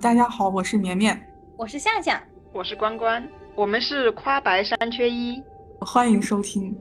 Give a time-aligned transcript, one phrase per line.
[0.00, 1.20] 大家好，我是绵绵，
[1.56, 5.42] 我是夏夏，我是关关，我们是夸白三缺一，
[5.80, 6.72] 欢迎收听。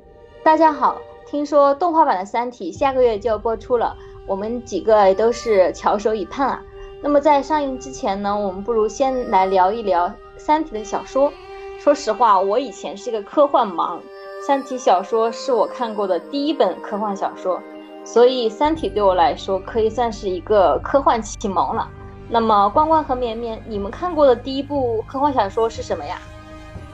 [0.43, 6.61] 大家好，听说动画版的《三体》下个月就要播出了，我们几个都是翘首以盼啊。
[7.01, 10.07] 那么在上映之前呢，我们不如先来聊一聊
[10.38, 11.34] 《三体》的小说。
[11.79, 13.97] 说实话，我以前是一个科幻盲，
[14.45, 17.59] 《三体》小说是我看过的第一本科幻小说，
[18.05, 21.89] 所以《三体》对我来说可以算是一个科幻启蒙了。
[22.30, 26.20] 那么，关关和绵绵，你们看过的第一部科幻小说是什么呀？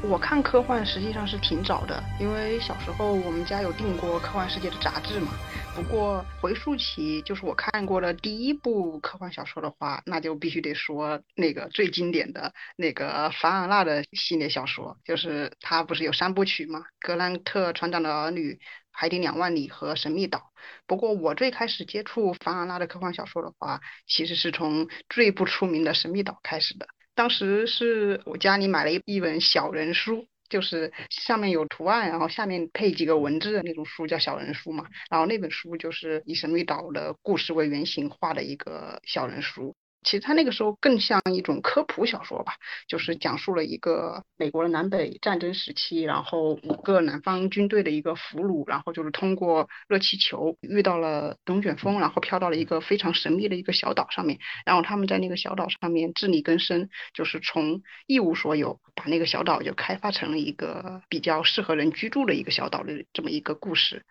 [0.04, 5.30] 我看科幻实际上是挺早的，因为小时候我们家有订过《科幻世界》的杂志嘛。
[5.76, 18.54] 不过回溯起，就是我看过的第一部科幻小说的话，那就必须得说那个最经典的那个凡尔纳的系列小说，就是它不是有三部曲嘛，《格兰特船长的儿女》。
[18.94, 20.54] 海底两万里和神秘岛。
[20.88, 26.88] 不过我最开始接触凡尔纳的科幻小说的话，其实是从最不出名的神秘岛开始的。
[27.16, 34.88] 当时是我家里买了一一本小人书，就是上面有图案，然后下面配几个文字的那种书，叫小人书嘛。
[35.10, 39.76] 然后那本书就是以神秘岛的故事为原型画的一个小人书。
[40.04, 42.54] 其实他那个时候更像一种科普小说吧，
[42.88, 64.06] 就是讲述了一个美国的南北战争时期，然后五个南方军队的一个俘虏，然后就是通过热气球遇到了龙卷风，然后飘到了一个非常神秘的一个小岛上面，然后他们在那个小岛上面自力更生，就是从一无所有把那个小岛就开发成了一个比较适合人居住的一个小岛的这么一个故事。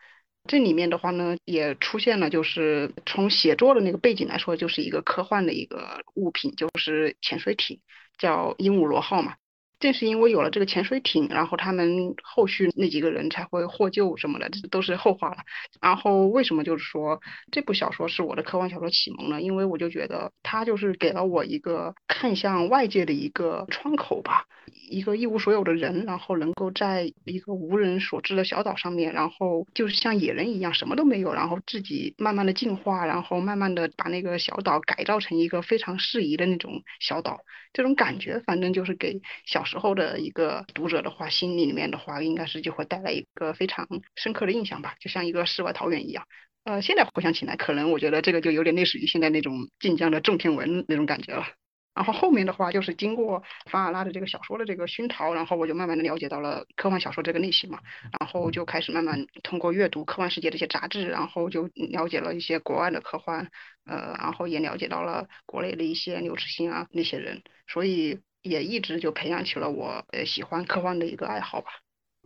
[0.49, 7.81] 这里面的话呢，也出现了，就是从写作的那个背景来说，就是一个科幻的一个物品，就是潜水艇，
[8.19, 9.35] 叫鹦鹉螺号嘛。
[9.83, 15.39] 正是因为有了这个潜水艇，然后他们后续那几个人才会获救什么的，这都是后话了。
[15.81, 19.43] 然后为什么就是说这部小说是我的科幻小说启蒙呢？
[19.43, 24.47] 因为我就觉得它就是给了我一个看向外界的一个窗口吧。
[24.89, 37.41] 一个一无所有的人，然后能够在一个无人所知的小岛上面，然后就是像野人一样什么都没有，然后自己慢慢的进化，然后慢慢的把那个小岛改造成一个非常适宜的那种小岛，
[37.73, 46.27] 这种感觉反正就是给小时候的一个读者的话，心里里面的话应该是就会带来一个非常深刻的印象吧，就像一个世外桃源一样。
[46.65, 51.47] 呃，现在回想起来，可能我觉得这个就有点类似于现在那种晋江的种田文那种感觉了。
[51.95, 57.81] 然后后面的话就是经过凡尔纳的这个小说的这个熏陶，然后我就慢慢的了解到了科幻小说这个类型嘛，
[58.21, 63.51] 然后就开始慢慢通过阅读科幻世界这些杂志，然后就了解了一些国外的科幻，
[63.87, 71.67] 呃，然后也了解到了国内的一些刘慈欣啊那些人，所以也一直就培养起了我呃喜欢科幻的一个爱好吧。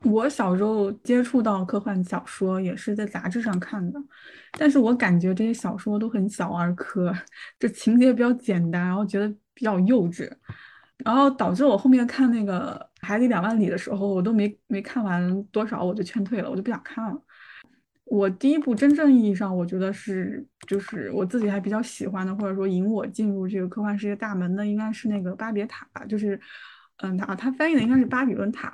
[0.02, 3.98] 我小时候接触到科幻小说也是在杂志上看的，
[4.52, 7.12] 但是我感觉这些小说都很小儿科，
[7.58, 9.34] 就情节比较简单，然后觉得。
[9.58, 10.30] 比较幼稚，
[10.98, 17.18] 然后导致我后面看那个《海底两万里》的时候，我都没没看完多少，我就劝退了，我就不想看了。
[18.06, 26.40] 我第一部真正意义上，我觉得是就是我自己还比较喜欢的，或者说引我进入这个科幻世界大门的，应该是那个《巴别塔》，就是
[26.98, 28.68] 嗯，他他翻译的应该是《巴比伦塔》，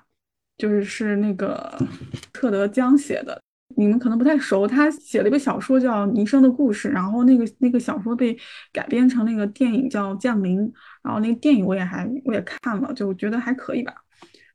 [0.58, 1.76] 就是是那个
[2.32, 3.40] 特德·江写的。
[3.74, 8.36] 你们可能不太熟，他写了一个小说叫《尼生的故事》，然后那个那个小说被
[8.70, 10.60] 改编成那个电影叫《降临》，
[11.02, 13.94] 然后那个电影我也还我也看了，就觉得还可以吧。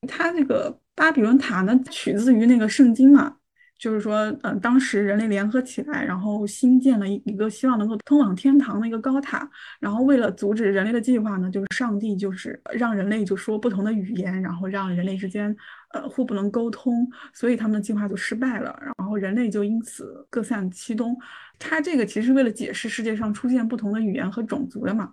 [0.08, 3.38] 他那个巴比伦塔呢，取自于那个圣经嘛。
[3.78, 9.50] 就是说，嗯，当时人类联合起来，然后新建了一一个希望能够通往天堂的一个高塔。
[9.80, 15.56] 然后为了阻止人类的计划呢，就是上帝就是让人类就说不同的语言，然后让人类之间
[15.94, 18.78] 呃互不能沟通，所以他们的计划就失败了。
[18.82, 21.16] 然后人类就因此各散其东。
[21.60, 25.12] 他这个其实为了解释世界上出现不同的语言和种族的嘛。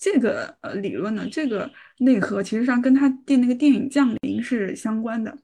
[0.00, 1.68] 这个呃理论呢，这个
[1.98, 5.36] 内核其实上跟他电那个电影降临是相关的。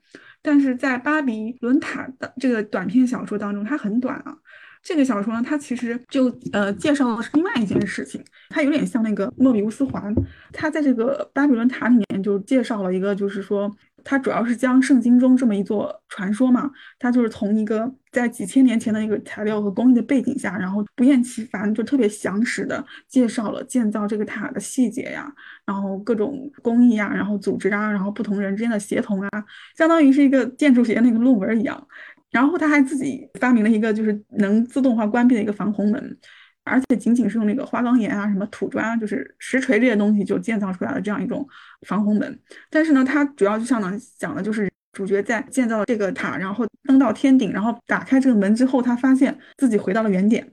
[0.44, 4.36] 但是在巴比伦塔的这个短篇小说当中，它很短啊。
[4.82, 10.14] 这个小说呢，它其实就呃介绍的是另外一件事情，它有点像那个诺比乌斯环。
[10.52, 13.74] 它在这个巴比伦塔里面就介绍了一个，就是说。
[14.04, 25.32] 它主要是将圣经中这么一座传说嘛，它就是从一个在几千年前的一个材料和工艺的背景下，然后不厌其烦，就特别详实的介绍了建造这个塔的细节呀，
[25.66, 29.28] 然后各种工艺呀，然后组织啊，然后不同人之间的协同啊，
[29.76, 31.88] 相当于是一个建筑学那个论文一样。
[32.30, 36.18] 然后他还自己发明了一个就是能自动化关闭的一个防洪门。
[36.64, 41.46] 而且仅仅是用那个花岗岩啊、什么土砖啊，就是石锤这些东西就建造出来了这样一种
[41.86, 42.38] 防洪门。
[42.70, 50.46] 但是呢，它主要就像呢讲的就是主角在建造了这个塔，然后登到天顶，然后打开这个门之后，他发现自己回到了原点，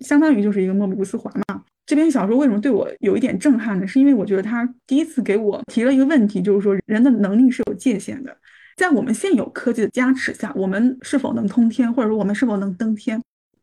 [0.00, 1.62] 相当于就是一个莫比乌斯环嘛。
[1.86, 3.86] 这篇小说为什么对我有一点震撼呢？
[3.86, 8.36] 是因为我觉得他第一次给我提了一个问题，就是说人的能力是有界限的，
[8.76, 13.20] 在我们现有科技的加持下，我们是否能通天，或者说我们是否能登天？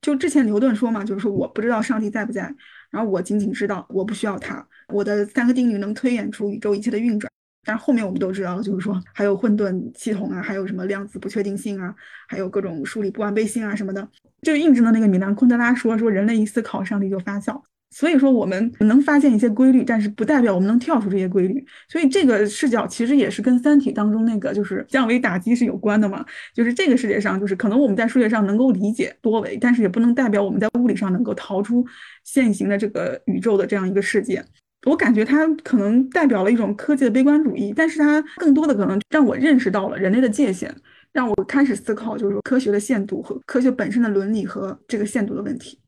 [0.07, 2.43] 就之前牛顿说嘛，就是说我不知道上帝在不在，
[2.89, 7.29] 然后我仅仅知道我不需要他，我的三个定律能推演出宇宙一切的运转。
[7.65, 11.93] 但是后面我们都知道，就是说还有混沌系统啊，还有什么量子不确定性啊，
[12.29, 14.07] 还有各种数理不完备性啊什么的，
[14.43, 17.61] 就印证了那个米兰昆德拉说说人类一思考，上帝就发笑。
[17.89, 21.65] 所以说我们能发现一些规律，但是不代表我们能跳出这些规律。
[21.89, 26.23] 所以这个视角其实也是跟《三体》当中那个就是降维打击是有关的嘛。
[26.53, 31.83] 就是这个世界上，就是可能我们在数学上能够理解多维，但是也不能代表我们在物理上能够逃出
[32.23, 34.43] 现行的这个宇宙的这样一个世界。
[34.85, 40.73] 我感觉它可能代表了一种科技的悲观主义，但是它更多的可能让我认识到了人类的界限，
[41.11, 45.79] 让我开始思考就是说科学的限度和科学本身的伦理和这个限度的问题。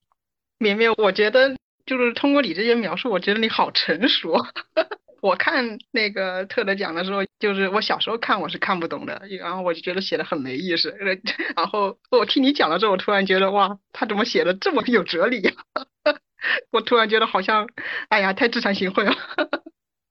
[0.57, 1.55] 绵绵，我觉得。
[1.89, 4.37] 就是通过你这些描述，我觉得你好成熟。
[5.21, 10.95] 我看那个特德讲的时候，就是我小时候看我是看不懂的，然后我就觉得写的很没意思。
[11.57, 15.51] 然后我听你讲了之后，我突然觉得哇，他怎么写的这么有哲理呀？
[16.71, 17.67] 我突然觉得好像，
[18.09, 19.13] 哎呀，太自惭形秽了。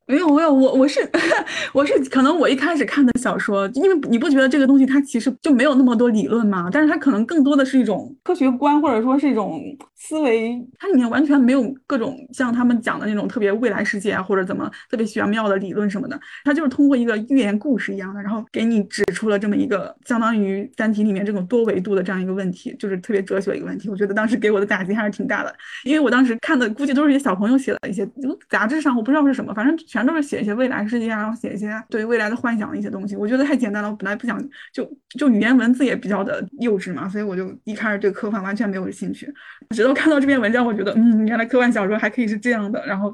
[0.08, 1.00] 没有没有，我我是
[1.74, 6.70] 我是可能我一开始看的小说，因为你不觉得这个东西它其实就没有那么多理论嘛？
[6.72, 9.60] 但是它可能更多的是一种科学观，或者说是一种
[9.96, 16.18] 思维，它里面完全没有各种像他们讲的那种特别未来世界啊，或者怎么特别玄妙的理论什么的。
[16.42, 23.90] 它就是通过一个寓言故事一样的，然后给你指出了这么一个相当于《三体》里面这种多维度的这样一个问题，就是特别哲学一个问题。
[23.90, 25.54] 我觉得当时给我的打击还是挺大的，
[25.84, 28.08] 因为我当时看的估计都是一些小朋友写的一些
[28.48, 29.76] 杂志上，我不知道是什么，反正。
[29.97, 33.90] 全都是写一些未来世界啊，然后写一些对未来的幻想的一些东西，我觉得太简单了。
[33.90, 34.42] 我本来不想，
[34.72, 39.32] 就就语言文字也比较的幼稚嘛，所以我就一开始对科幻完全没有兴趣。
[39.70, 43.12] 直到看到这篇文章，我觉得，嗯，原来科幻小说还可以是这样的，然后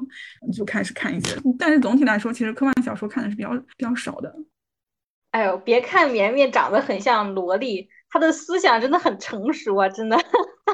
[0.53, 1.35] 就开始看一些。
[1.59, 4.33] 但是总体来说，其实科幻小说看的是比较比较少的。
[5.31, 7.89] 哎呦，别看绵绵长得很像萝莉。
[8.09, 10.15] 她的思想真的很成熟啊，真的，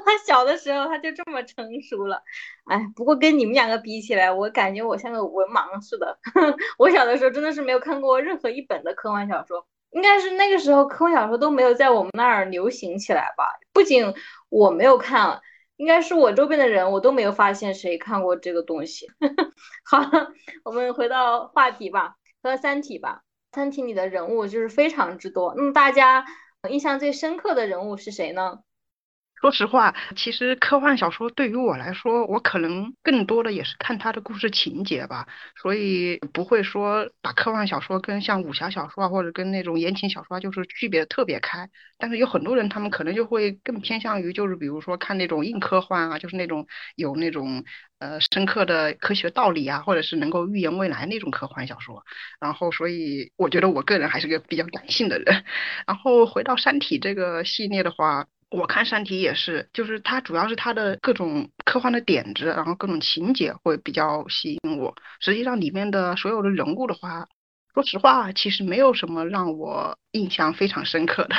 [0.05, 2.21] 他小的时候他就这么成熟了，
[2.65, 6.17] 哎，不过跟你们两个比起来，我感觉我像个文盲似的。
[6.77, 13.45] 我小的时候真的是没有看过任何一本的科幻小说，应该是那个时候科幻小说都没有在我们那儿流行起来吧？
[13.73, 14.13] 不仅
[14.49, 15.41] 我没有看，
[15.77, 19.07] 应该是我周边的人，我都没有发现谁看过这个东西。
[19.83, 19.99] 好，
[20.63, 23.21] 我们回到话题吧，回到《三体》吧，
[23.55, 26.25] 《三体》里的人物就是非常之多，那么大家。
[26.69, 28.59] 印象最深刻的人物是谁呢？
[29.41, 35.27] 说实话，其实科幻小说对于我来说，我可能更多的也是看它的故事情节吧，
[35.59, 41.67] 所以不会说把科幻小说跟像武侠小说啊，或者跟那种言情小说啊就是区别特别开。
[41.97, 47.63] 但是有很多人，他们可能就会更偏向于就是比如说看那种硬科幻啊，就是那种有那种
[47.97, 52.03] 呃深刻的科学道理啊，或者是能够预言未来那种科幻小说。
[52.39, 55.25] 然后，所以我觉得我个人还是个比较感性的人。
[55.87, 58.27] 然后回到《三体》这个系列的话。
[58.51, 64.93] 我看《三体》也是，就是它主要是它的各种科幻的点子，然后各种情节会比较吸引我。
[65.21, 67.27] 实际上里面的所有的人物的话，
[67.73, 71.35] 说实话，其实没有什么让我印象非常深刻的。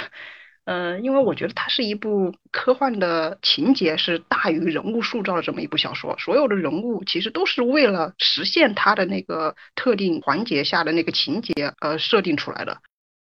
[0.65, 12.79] 嗯，因为我觉得它是一部科幻的情节是大于人物塑造的这么一部小说，所有的人物其实都是为了实现它的那个特定环节下的那个情节而设定出来的。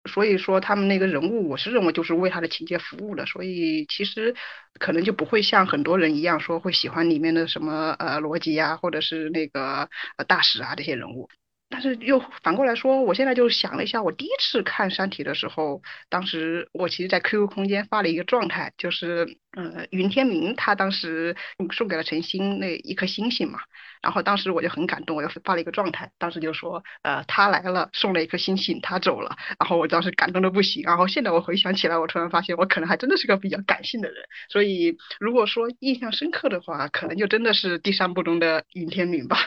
[0.05, 4.36] 所以说他们那个人物，我是认为就是为他的情节服务的，所以其实
[4.79, 11.29] 可能就不会像很多人一样说会喜欢里面的什么呃逻辑啊，或者是那个呃大使啊这些人物。
[11.74, 21.36] 但是又反过来说，我现在就想了一下，我第一次看《山体》的时候，当时我其实，在 QQ 空间发了一个状态，就是呃云天明他当时
[21.72, 23.58] 送给了陈星那一颗星星嘛。
[24.03, 30.84] 然后当时我就很感动，我就发了一个状态，当时就说，呃，他来了，送了一颗星星，他走了，然后我当时感动的不行。
[30.84, 34.25] 然后现在我回想起来，我突然发现我可能还真的是个比较感性的人。
[34.50, 39.38] 所以如果说印象深刻的话，可能就真的是第三部中的云天明吧。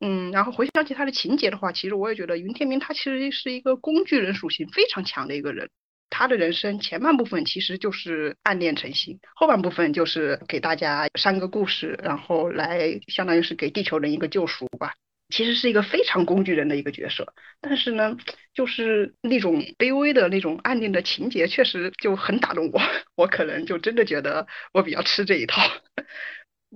[0.00, 5.70] 嗯，然后回想起他的情节的话，其实我也觉得云天明他其实是一个工具人属性非常强的一个人。
[6.10, 14.94] 他的人生前半部分其实就是暗恋陈星，后半部分就是给大家三个故事，然后来相当于是给地球人一个救赎吧。
[15.28, 18.16] 其实是一个非常工具人的一个角色，但是呢，
[18.54, 22.80] 就是那种卑微的那种暗恋的情节，确实就很打动我。
[23.16, 25.60] 我可能就真的觉得我比较吃这一套。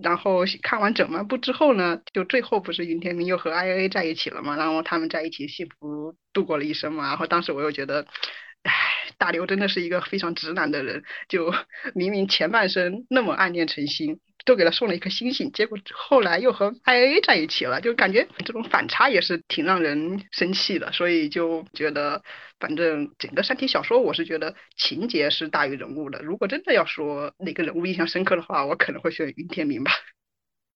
[0.03, 7.09] 然后看完整漫部之后呢，就最后不是云天明又和 I A 在一起了嘛，然后他们在一起幸福度过了一生嘛。
[7.09, 8.07] 然后当时我又觉得。
[9.19, 11.53] 大刘真的是一个非常直男的人，就
[11.95, 14.21] 明明前半生那么暗恋陈星。
[14.47, 22.23] 都给他送了一颗星星，结果后来又和 I A 在一起了，就感觉这种反差也是挺让人生气的，所以就觉得，
[22.59, 26.23] 反正整个三体小说，我是觉得情节是大于人物的。
[26.23, 29.93] 如果真的要说哪个人物印象深刻的话，我可能会选云天明吧。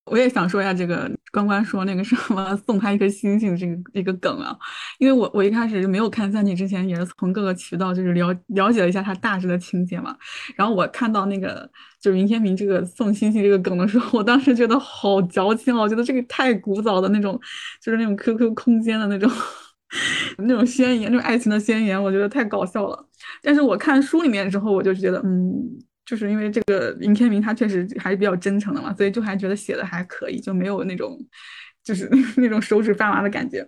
[0.07, 4.55] 我也想说一下这个关关说那个什么送他一颗星星这个一个梗啊，
[4.99, 10.15] 因为我我一开始就没有看三体之前，也是从各个渠道就是了了解了一下他大致的情节嘛。
[10.57, 11.69] 然后我看到那个
[12.01, 17.41] 就是云天明这个送星星这个梗的时候，我当时觉得好矫情啊，我觉得这个太古早的那种，
[17.83, 19.31] 就是那种 QQ 空间的那种
[20.39, 23.09] 那种宣言，那种爱情的宣言，我觉得太搞笑了。
[23.43, 25.79] 但是我看书里面之后，我就觉得嗯。
[26.05, 31.19] 就是因为这个林天明他确实还是比较真诚的嘛，所以就还觉得写的还可以，就没有那种
[31.83, 33.67] 就是 那种手指发麻的感觉。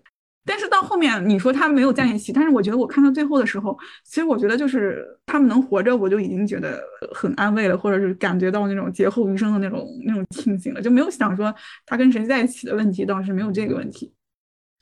[0.49, 6.81] 但是到后面你说他没有在一起，但是我觉得我看到最后的时候，其实我觉得就是他们能活着，我就已经觉得
[7.13, 11.53] 很安慰了，或者是感觉到那种劫后余生的那种那种庆幸了，就没有想说
[11.85, 14.13] 他跟谁在一起的问题，倒是没有这个问题。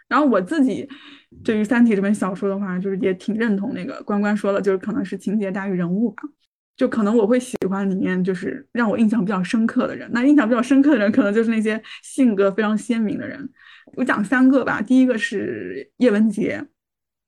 [0.06, 0.86] 然后我自己
[1.42, 6.22] 对于《三体》这本小说的话，就是也挺认同那个关关说的，就是可能是情节大于人物吧。
[6.76, 13.48] 就可能我会喜欢里面就是让我印象比较深刻的人，那印象比较深刻的人可能就是那些性格非常鲜明的人。
[13.96, 16.66] 我讲三个吧，第一个是叶文洁，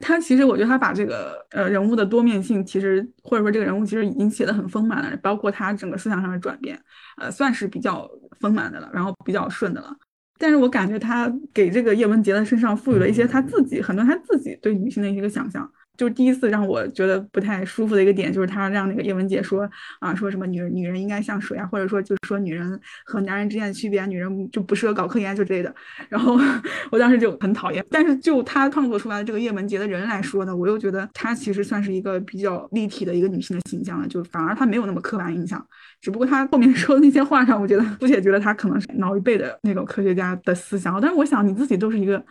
[0.00, 6.76] 他其实我觉得他把这个呃人物的多面性，其实或者说这个人物其实已经写的很丰满了，包括他整个思想上的转变，
[7.18, 8.10] 呃算是比较
[8.40, 9.94] 丰满的了，然后比较顺的了。
[10.38, 15.70] 但是我感觉他给这个叶文洁的身上赋予了一些他自己很多他自己对女性的一个想象。
[15.96, 19.68] 就第一次让我觉得不太舒服的一个点，就是他让那个叶文洁说
[20.00, 25.74] 啊，说什么女人女人应该像水啊，或者说就是说女人和男人之间的区别，女人就不适合搞科研就之类的。
[26.08, 26.38] 然后
[26.90, 27.84] 我当时就很讨厌。
[27.90, 35.64] 但是就他创作出来的这个叶文洁的人来说呢，我又觉得她其实算是一个比较立体的一个女性的形象了，就反而她没有那么刻板印象。
[36.00, 41.00] 只不过她后面 说的那些话上，我觉得姑且觉得她可能是老一辈的那种科学家的思想。
[41.00, 42.22] 但是我想你自己都是一个。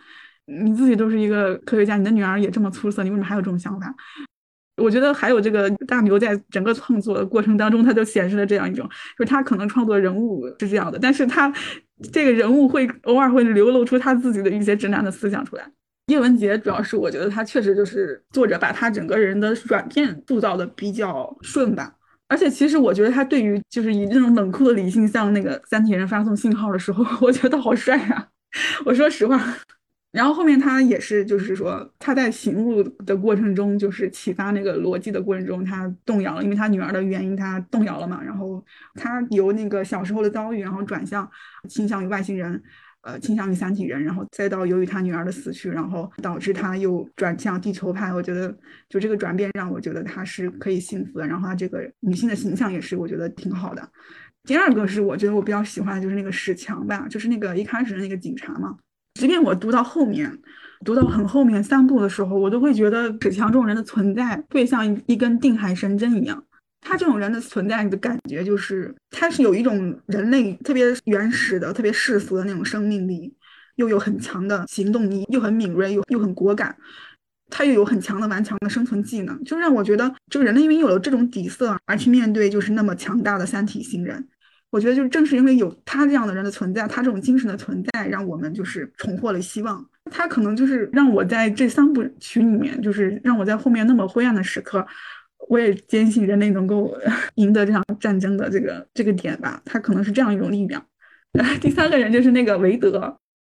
[0.46, 3.94] 你自己都是一个科学家，你的女儿也这么出色，你为什么还有这种想法？
[4.82, 8.86] 我觉得还有这个大牛在整个创作的过程当中，他就显示了这样一种，
[9.18, 11.50] 就是他可能创作人物是这样的，但是他
[12.12, 15.66] 这个人物会偶尔会流露出他自己的一些直男的思想出来。
[16.08, 21.92] 叶文洁主要是我觉得他确实就是作者把他整个人的软件塑造的比较顺吧，
[22.28, 28.28] 而且其实我觉得他对于就是以那种冷酷的理性向那个三体人发送信号的时候， 我觉得好帅啊！
[28.84, 29.42] 我说实话。
[30.16, 38.22] 然后后面他也是，就是说他在醒悟的过程中，就是启发那个逻辑的过程中，他动摇了，因为他女儿的原因，他动摇了嘛。
[38.24, 41.30] 然后他由那个小时候的遭遇，然后转向
[41.68, 42.62] 倾向于外星人，
[43.02, 48.10] 呃，倾向于三体人，然后再到由于他女儿的死去，然后导致他又转向地球派。
[48.10, 48.56] 我觉得
[48.88, 51.26] 就这个转变让我觉得他是可以幸福的。
[51.26, 53.86] 然后他这个女性的形象也是我觉得挺好的。
[54.44, 58.78] 第二个是我觉得我比较喜欢的就是那个史强吧，就是那个一开始的那个警察嘛。
[59.16, 60.30] 即便我读到后面，
[60.84, 66.42] 读到很后面三部的时候，我都会觉得史强这种人的存在，会像一一根定海神针一样。
[66.82, 73.34] 他这种人的存在你的感觉，就是他是有一种人类特别原始的、特别世俗的那种生命力，
[73.76, 76.76] 又有很强的行动力，又很敏锐，又又很果敢。
[77.48, 84.28] 他又有很强的顽强的生存技能，就让我觉得，这个人类因为有了这种底色，而去面对就是那么强大的三体星人。
[84.70, 89.84] 我觉得就是正是因为有他这样的人的存在，他这种精神的存在，让我们就是重获了希望。
[90.10, 94.86] 他可能就是让我在这三部曲里面，就是让我在后面那么灰暗的时刻，
[95.48, 96.96] 我也坚信人类能够
[97.36, 99.60] 赢得这场战争的这个这个点吧。
[99.64, 100.84] 他可能是这样一种力量。
[101.60, 103.16] 第三个人就是那个韦德，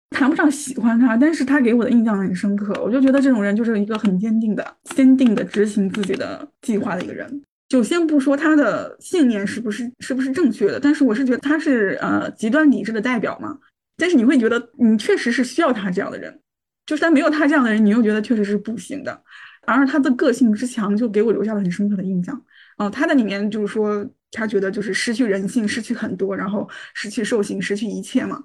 [0.09, 2.73] 谈不上喜欢他，但是他给我的印象很深刻。
[2.83, 7.41] 我就觉得这种人就是一个很坚定的、坚定的执行自己的计划的一个人。
[7.69, 13.57] 就先不说他的信念是不是是不是正确的，但是我是觉得他是呃极端理智的代表嘛。
[13.95, 16.39] 但是你会觉得你确实是需要他这样的人，
[16.85, 19.23] 就是他没有他这样的人，你又觉得确实是不行的。
[19.67, 22.41] 而他的个性之强，就给我留下了很深刻的印象。
[22.77, 28.41] 哦，他在里面就是说，他觉得就是失去人性，失去很多，然后失去兽性，失去一切嘛。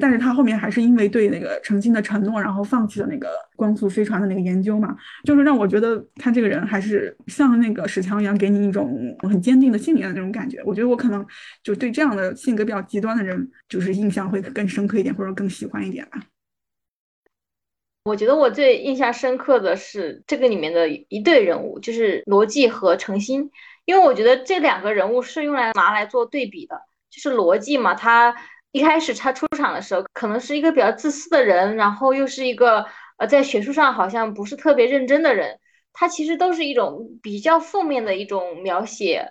[0.00, 10.62] 但是他后面还是因为对那个诚心的承诺，然后放弃了那个光速飞船的那个研究嘛，就是让我觉得他这个人还是像那个史强一样，给你一种很坚定的信念的那种感觉。
[10.64, 11.24] 我觉得我可能
[11.62, 16.20] 就对这样的性格比较极端的人，就是印象会更深刻一点，或者更喜欢一点吧。
[18.04, 23.50] 我觉得我最印象深刻的是这个里面的一对人物，就是罗辑和程心，
[23.84, 26.80] 因为我觉得这两个人物是用来拿来做对比的，
[27.10, 28.34] 就是罗辑嘛，他。
[28.72, 32.86] 一开始他出场的时候，可能是一个比较自私的人，然后又是一个
[33.18, 35.58] 呃在学术上好像不是特别认真的人，
[35.92, 39.30] 他其实都是一种比较负面的一种描写。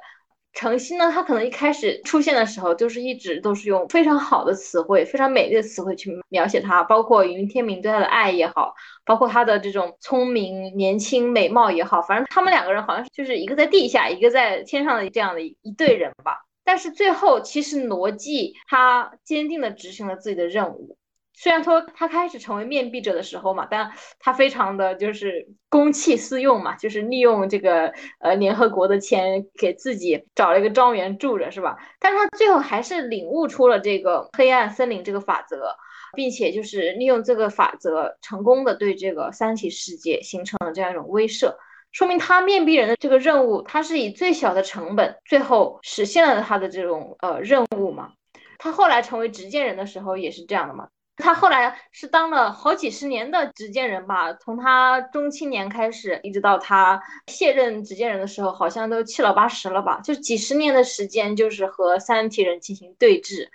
[0.51, 8.74] 程心呢，他可能一开始出现的时候，就是一直都是用非常好的词汇、非常美丽的词汇去描写他，包括云天明对他的爱也好，
[9.05, 16.48] 包括他的这种聪明、年轻、美貌也好，反正他们两个人好像就是一个在地下，一个在天上的这样的一对人吧。
[16.69, 20.99] 但是最后，其实罗辑他坚定地执行了自己的任务。
[21.33, 31.75] 虽然说他开始成为面壁者的时候嘛，但他非常的就是公器私用嘛，就是利用这个呃联合国的钱给自己找了一个庄园住着，是吧？
[31.99, 35.75] 但是他最后还是领悟出了这个黑暗森林这个法则，
[36.15, 41.55] 并且就是利用这个法则，成功的对这个三体世界形成了这样一种威慑，
[41.91, 48.12] 说明他面壁人的这个任务，他是以最小的成本，最后实现了他的这种呃任务嘛。
[48.58, 50.88] 他后来成为执剑人的时候也是这样的嘛。
[51.22, 63.50] 他后来是当了好几十年的执剑人吧，从他中青年开始，一直到他卸任执剑人的时候，好像都七老八十了吧，就几十年的时间，就是和三体人进行对峙。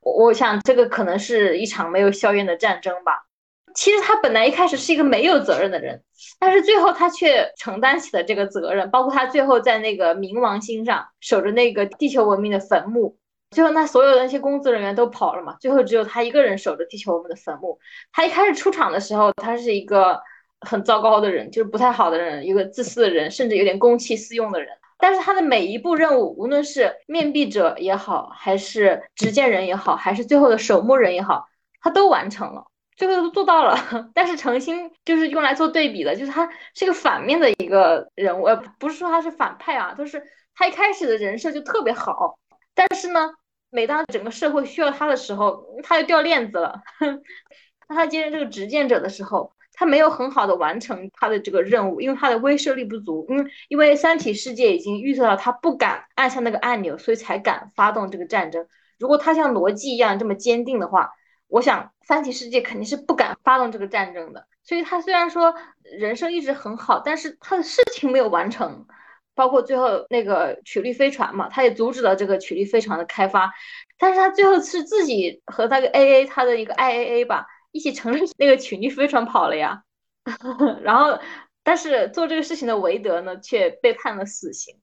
[0.00, 3.26] 我想这个可能是一场没有硝烟的战争吧。
[3.74, 6.02] 其实他本来一开始是一个没有责任的人，
[6.38, 13.16] 但是最后他却承担起了这个责任，包括他最后在那个冥王星上守着那个地球文明的坟墓。
[13.50, 15.56] 最后，那所有的那些工作人员都跑了嘛？
[15.60, 17.80] 最后只有他一个人守着地球文明的坟墓。
[18.12, 20.20] 他一开始出场的时候，他是一个
[20.60, 24.68] 很糟糕的人，就是不太好的人，一个自私的人，甚至有点公器私用的人。
[24.98, 31.48] 但是他的每一步任务，无论是面壁者也好，还是执剑人也好，还是最后的守墓人也好，
[31.80, 32.66] 他都完成了，
[33.06, 33.74] 最后都做到了。
[34.14, 40.22] 但是程心就是用来做对比的，就是他是个反面的一个人物，呃，不是说他是反派啊，就是
[40.54, 42.38] 他一开始的人设就特别好，
[42.74, 43.30] 但是呢。
[43.72, 46.80] 每当整个社会需要他的时候，他就掉链子了。
[47.86, 53.24] 当他接任这个执剑者的时候，他没有很好的完成他的这个任务，因为他的威慑力不足。
[53.28, 58.66] 因为因为三体世界已经预测到他不敢按下那个按钮，所以才敢发动这个战争。
[58.98, 61.12] 如果他像逻辑一样这么坚定的话，
[61.50, 64.46] 我想三体世界肯定是不敢发动这个战争的。
[64.62, 68.86] 所以他虽然说人生一直很好，但是他的事情没有完成。
[69.32, 73.50] 包括最后那个曲率飞船嘛，他也阻止了这个曲率飞船的开发，
[73.96, 79.82] 但是他最后是自己和那个 A A 他的一个 I A A 吧，一起乘着那个曲率飞船跑了呀，
[80.82, 81.18] 然后
[81.62, 84.76] 但是做这个事情的韦德呢，却被判了死刑，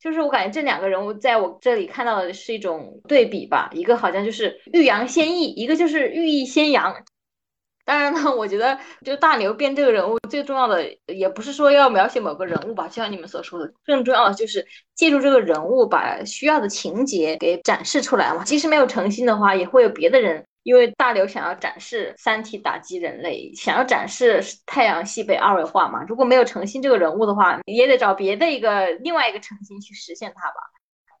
[0.00, 6.94] 就是我感觉这两个人物在我这里看到的是一种对比吧，一个好像就是欲扬先抑，一个就是欲抑先扬。
[7.84, 18.42] 当然呢，我觉得就大牛变这个人物最重要的，也不是说要描写某个人物吧，就像你们所说的，更重要的就是借助这个人物把需要的情节给展示出来嘛。
[18.42, 26.04] 即使没有诚心的话，也会有别的人，因为大刘想要展示三体打击人类，想要展示太阳系被二维化嘛。
[26.08, 30.56] 如果没有诚心这个人物的话，也得找别的一个另外一个诚心去实现它吧。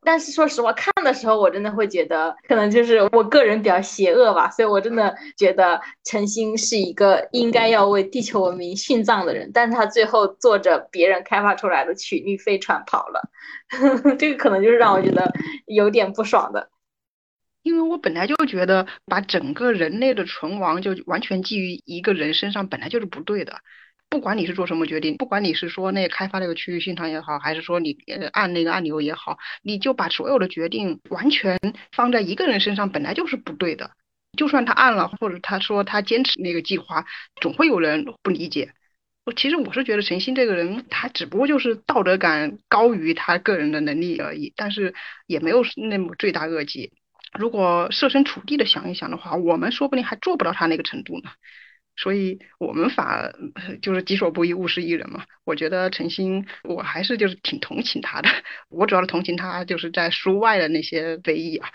[0.02, 13.22] 但是说实话，看的时候我真的会觉得，可能就是我个人比较邪恶吧，所以我真的觉得陈星是一个应该要为地球文明殉葬的人，但是他最后坐着别人开发出来的曲率飞船跑了，
[14.18, 15.32] 这个可能就是让我觉得
[15.66, 16.68] 有点不爽的，
[17.66, 23.58] 因为我本来就觉得把整个人类的存亡就完全基于一个人身上，本来就是不对的。
[24.08, 27.98] 不管你是做什么决定，不管你是说那开发那个区域信号也好，还是说你
[28.30, 31.58] 按那个按钮也好，你就把所有的决定完全
[31.90, 33.90] 放在一个人身上，本来就是不对的。
[34.38, 37.04] 就算他按了，或者他说他坚持那个计划，
[37.40, 38.74] 总会有人不理解。
[39.24, 44.94] 我其实我是觉得陈星这个人，他只不过就是道德感高于他个人的能力而已，但是
[45.26, 46.92] 也没有那么罪大恶极。
[47.38, 51.30] 如果设身处地的想一想的话，我们说不定还做不到他那个程度呢。
[51.98, 53.32] 所以我们法
[53.80, 55.24] 就是己所不欲，勿施于人嘛。
[55.44, 58.28] 我觉得陈星，我还是就是挺同情他的。
[58.68, 61.70] 我主要是同情他就是在书外的那些非议啊。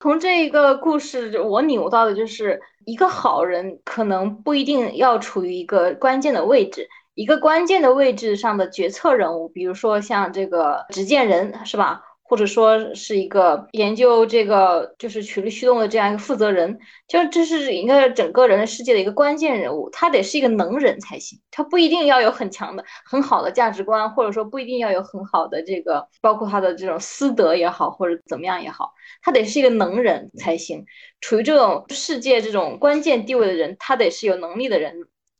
[0.00, 12.02] 从这一个故事，我扭到的就是一个好人可能不一定要处于一个关键的位置，一个关键的位置上的决策人物，比如说像这个执剑人，是吧？
[12.32, 30.86] 或者说是一个研究这个就是曲率驱动的这样一个负责人，就这是一个整个人类世界的一个关键人物，他得是一个能人才行，他不一定要有很强的、很好的价值观，或者说不一定要有很好的这个，包括他的这种私德也好，或者怎么样也好，他得是一个能人才行。
[31.20, 34.94] 处于这种世界这种关键地位的人，他得是有能力的人，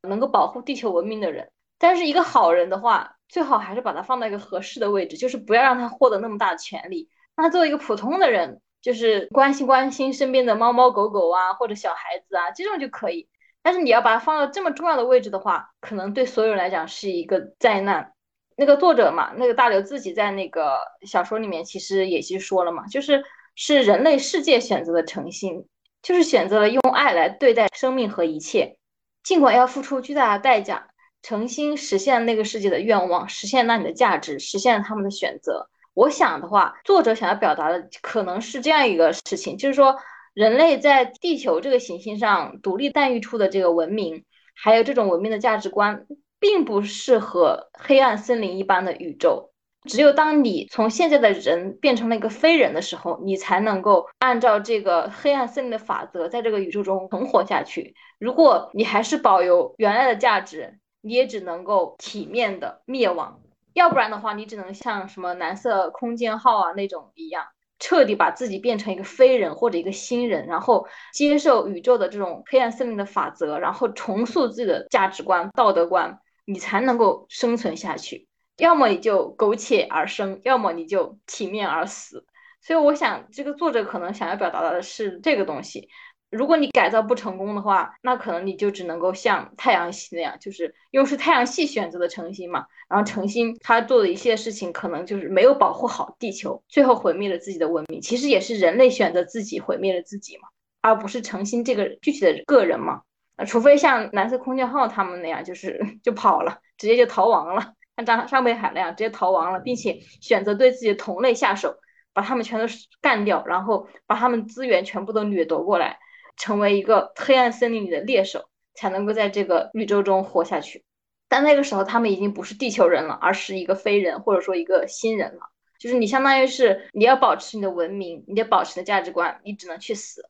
[0.07, 1.49] 能够保护地球文明的人。
[1.79, 3.17] 但是一个好人的话。
[3.33, 7.09] 最好还是把他放到一个合适的位置，就是不要让他获得那么大的权利。
[7.35, 13.27] 那作为一个普通的人，就是关心关心身边的猫猫狗狗啊，或者小孩子啊，这种就可以。
[13.63, 18.13] 但是你要把它放到这么重要的位置的话，可能对所有人来讲是一个灾难。
[18.55, 25.67] 那个作者嘛，那个大刘自己在那个小说里面其实也是说了嘛，就是是人类世界选择的诚心，
[26.03, 28.77] 就是选择了用爱来对待生命和一切，
[29.23, 30.89] 尽管要付出巨大的代价，
[31.23, 35.69] 诚心实现那个世界的愿望，实现那你的价值，实现他们的选择。
[35.95, 39.97] 我想的话，作者想要表达的可能是这样一个事情，就是说，
[40.35, 46.07] 人类在地球这个行星上独立诞育出的这个文明，还有这种文明的价值观，
[46.41, 49.51] 并不适合黑暗森林一般的宇宙。
[49.85, 57.95] 只有当你从现在的人变成了一个非人的时候，你才能够按照这个黑暗森林的法则，在这个宇宙中存活下去。
[58.19, 63.41] 如果你还是保有原来的价值，你也只能够体面的灭亡。
[63.75, 67.47] 要不然的话，你只能像什么蓝色空间号啊那种一样，
[67.79, 78.29] 彻底把自己变成一个非人或者一个新人，然后接受宇宙的这种黑暗森林的法则，然后重塑自己的价值观、道德观，你才能够生存下去。
[78.59, 82.27] 要么你就苟且而生，要么你就体面而死。
[82.61, 85.89] 所以我想，这个作者可能想要表达的是这个东西。
[86.33, 92.65] 如果你改造不成功的话，那可能你就只能够像太阳系那样，就是因为是太阳系选择的诚心嘛。
[92.89, 98.01] 然后诚心他做的一些事情，可能就是没有保护好地球，最后毁灭了自己的文明。
[98.01, 100.49] 其实也是人类选择自己毁灭了自己嘛，
[100.81, 103.03] 而不是诚心这个具体的个人嘛。
[103.37, 111.77] 啊，除非像蓝色空间号他们那样，就是 就跑了，直接就逃亡了，像张上北海那样直接逃亡了，并且选择对自己的同类下手，
[112.15, 115.99] 把他们全都干掉，然后把他们资源全部都掠夺过来。
[116.43, 120.83] 成为一个黑暗森林里的猎手，才能够在这个宇宙中活下去。
[121.29, 125.43] 但那个时候，他们已经不是地球人了，而是一个非人，或者说一个新人了。
[125.79, 130.29] 就是你相当于是你要保持你的文明，你得保持的价值观，你只能去死。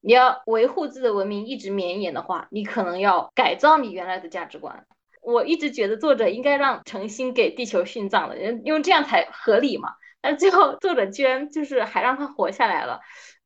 [0.00, 4.84] 你要维护自己的文明一直绵延的话，你可能要改造你原来的价值观。
[5.22, 9.90] 我一直觉得作者应该让诚心给地球殉葬的，因为这样才合理嘛。
[10.20, 13.00] 但最后作者居然就是还让他活下来了。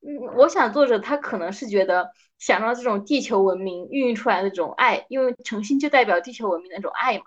[0.06, 7.24] 嗯，我想作者他可能是觉得想让这种地球文明孕育出来的这种爱，因为诚心就代表地球文明那种爱嘛，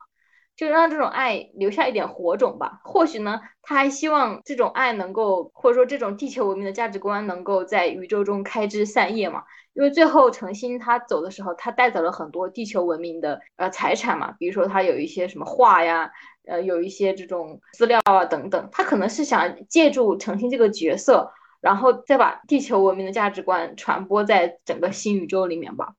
[0.56, 2.80] 就让这种爱留下一点火种吧。
[2.86, 9.44] 或许呢，他还希望这种爱能够，或者说这种地球文明的价值观能够在宇宙中开枝散叶嘛。
[9.74, 16.10] 因为最后诚心他走的时候，他带走了很多地球文明的呃财产嘛，比如说他有一些什么画呀，
[16.48, 21.30] 呃，有一些这种资料啊等等，他可能是想借助诚心这个角色。
[21.62, 25.94] 然后再把地球文明的价值观传播在整个新宇宙里面吧。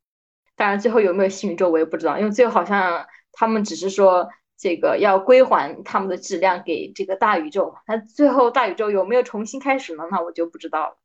[0.57, 7.75] 当然，最后有没有新宇宙我也不知道，因为最后好像他们只是说这个要归还他们的质量给这个大宇宙。
[7.87, 10.05] 那最后大宇宙有没有重新开始呢？
[10.11, 10.99] 那我就不知道了。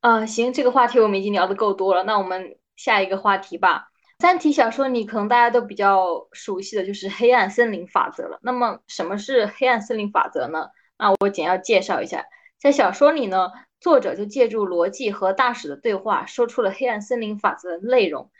[0.00, 3.88] 嗯，行，这个话题我们已经聊的够多了，那我们下一个话题吧。
[4.18, 8.38] 三体小说里可能大家都比较熟悉的就是黑暗森林法则了。
[8.42, 10.68] 那么什么是黑暗森林法则呢？
[10.96, 12.24] 那我简要介绍一下，
[12.58, 13.50] 在小说里呢。
[13.80, 18.30] 作者就借助逻辑和大使的对话，说出了黑暗森林法则的内容。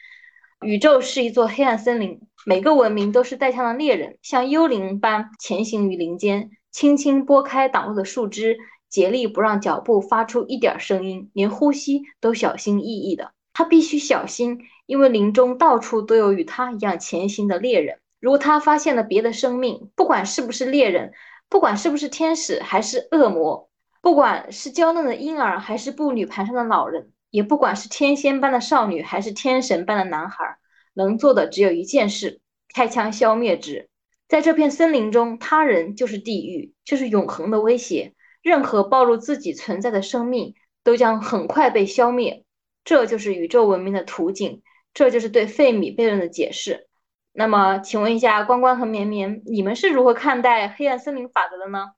[0.63, 8.59] 宇宙是一座黑暗森林，每个文明都是带枪的猎人，像幽灵般前行于林间，轻轻拨开挡路的树枝，
[8.91, 13.33] 竭力不让脚步发出一点声音，连呼吸都小心翼翼的。
[13.55, 17.99] 他必须小心，因为林中到处都有与他一样前行的猎人。
[18.21, 21.15] 如果他发现了别的生命，不管是不是猎人，
[21.49, 23.70] 不管是不是天使还是恶魔。
[24.01, 30.57] 不管是娇嫩的婴儿，还是步履蹒跚的老人，也不管是天仙般的少女，还是天神般的男孩，
[30.95, 32.41] 能做的只有一件事：
[32.75, 33.89] 开枪消灭之。
[34.27, 38.15] 在这片森林中，他人就是地狱，就是永恒的威胁。
[38.43, 42.45] 任何暴露自己存在的生命，都将很快被消灭。
[42.85, 44.63] 这就是宇宙文明的图景，
[44.95, 46.89] 这就是对费米悖论的解释。
[47.33, 51.89] 那么，请问一下关关和绵绵，你们是如何看待黑暗森林法则的呢？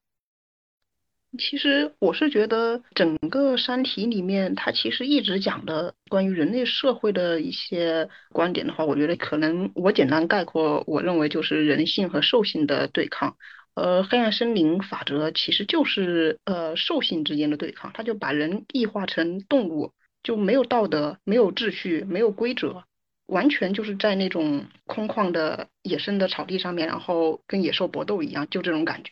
[1.38, 13.36] 其实我是觉得，整个《山体》里面，它其实一直讲的关于人类社会的一些观点的话，我觉得可能我简单概括，我认为就是人性和兽性的对抗。
[13.74, 19.92] 呃，黑暗森林法则其实就是呃兽性之间的对抗，它就把人异化成动物，
[20.22, 22.84] 就没有道德、没有秩序、没有规则，
[23.24, 29.10] 完全就是在那种空旷的野生的草地上面，然后跟野兽搏斗一样，就这种感觉。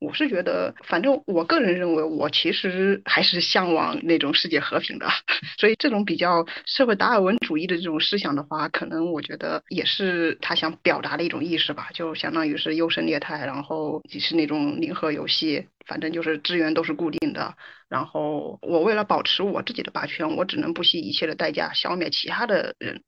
[0.00, 5.06] 我是觉得，反正我个人认为，我其实还是向往那种世界和平的。
[5.58, 11.88] 所以，这种比较社会达尔文主义的这种思想的话，可能我觉得也是他想表达的一种意识吧。
[11.94, 17.54] 就相当于是优胜劣汰，然后是那种零和游戏，反正就是资源都是固定的。
[17.88, 23.02] 然后我为了保持我自己的霸权，我只能不惜一切的代价消灭其他的人。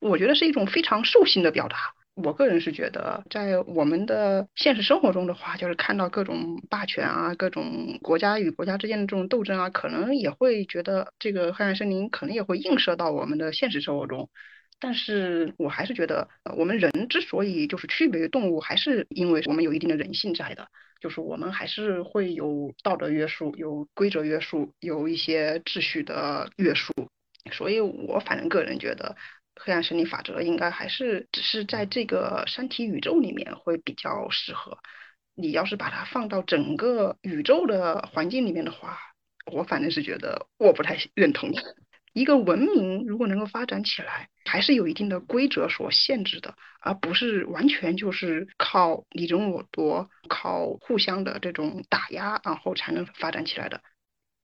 [0.00, 1.76] 我觉得是一种非常兽性的表达。
[2.14, 14.30] 我个人是觉得，在我们的现实生活中的话，就是看到各种霸权啊，各种国家与国家之间的这种斗争啊，可能也会觉得这个黑暗森林可能也会映射到我们的现实生活中。
[14.78, 20.68] 但是我还是觉得，我们人之所以就是区别于动物，还是因为我们有一定的人性在的，
[21.00, 26.92] 就是我们还是会有道德约束、有规则约束、有一些秩序的约束。
[27.50, 29.16] 所以我反正个人觉得。
[29.56, 34.78] 黑暗森林法则应该还是只是在这个山体宇宙里面会比较适合。
[35.34, 38.98] 你要是把它放到整个宇宙的环境里面的话，
[39.50, 41.50] 我反正是觉得我不太认同。
[42.12, 53.80] 一个文明如果能够发展起来，还是有一定的规则所限制的，而不是完全就是靠你争我夺、靠互相的这种打压，然后才能发展起来的。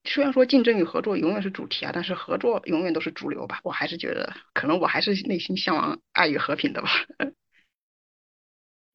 [0.04, 3.60] 虽然说竞争与合作永远是主题啊，但是合作永远都是主流吧。
[3.62, 6.88] 我还是觉得，可能我还是内心向往爱与和平的吧。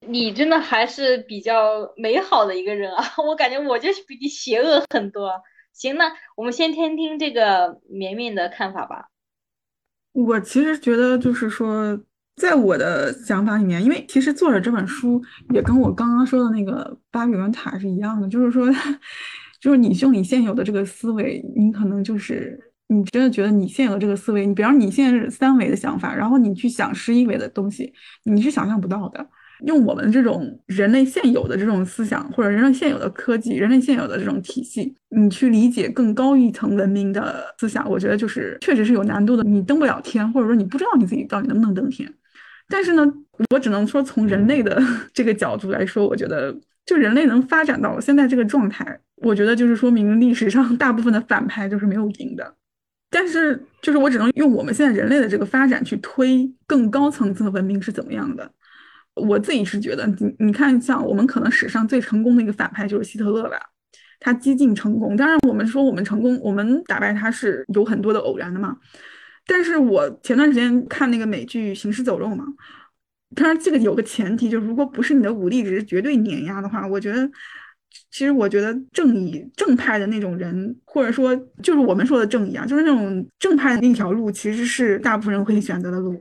[0.06, 5.32] 你真的还是比较美好的一个人啊， 我感觉我就是比你邪恶很多。
[5.72, 9.08] 行，那我们先听听这个绵绵的看法吧。
[10.12, 11.98] 我其实觉得，就是说，
[12.36, 15.22] 在我的想法里面，因为其实作者这本书
[15.54, 18.66] 也跟我刚刚说的那个巴比伦塔是一样的，就是说。
[19.66, 29.26] 就是你用你现有的这个思维，你可能就是你真的觉得你现有的这个思维，你比方你现在是三维的想法，然后你去想十一维的东西，你是想象不到的。
[29.64, 39.42] 用我们这种人类现有的这种思想，或者人类现有的科技，人类现有的这种体系，你去理解更高一层文明的思想，我觉得就是确实是有难度的。
[39.42, 42.08] 你登不了天，或者说你不知道你自己到底能不能登天。
[42.68, 43.04] 但是呢，
[43.52, 44.80] 我只能说从人类的
[45.12, 46.56] 这个角度来说，我觉得。
[46.86, 52.54] 就人类能发展到现在这个状态，我觉得就是说明历史上大部分的反派就是没有赢的。
[53.10, 58.50] 但是，就是我只能用我们现在人类的这个发展去推更高层次的文明是怎么样的。
[59.14, 63.56] 我自己是觉得，你你看，像我们可能史上最成功的一个反派就是希特勒吧，
[64.20, 65.16] 他激进成功。
[65.16, 68.76] 当然，我们说我们成功，我们打败他是有很多的偶然的嘛。
[69.46, 72.44] 但是我前段时间看那个美剧《行尸走肉》嘛。
[73.34, 77.28] 当然，这个有个前提，就是如果不是你的武力值绝对碾压的话，我觉得，
[78.10, 86.18] 其实我觉得正义正派的那种人，或者说就是我们说的正义啊，就是那种正派的那条路，其实是大部分人会选择的路。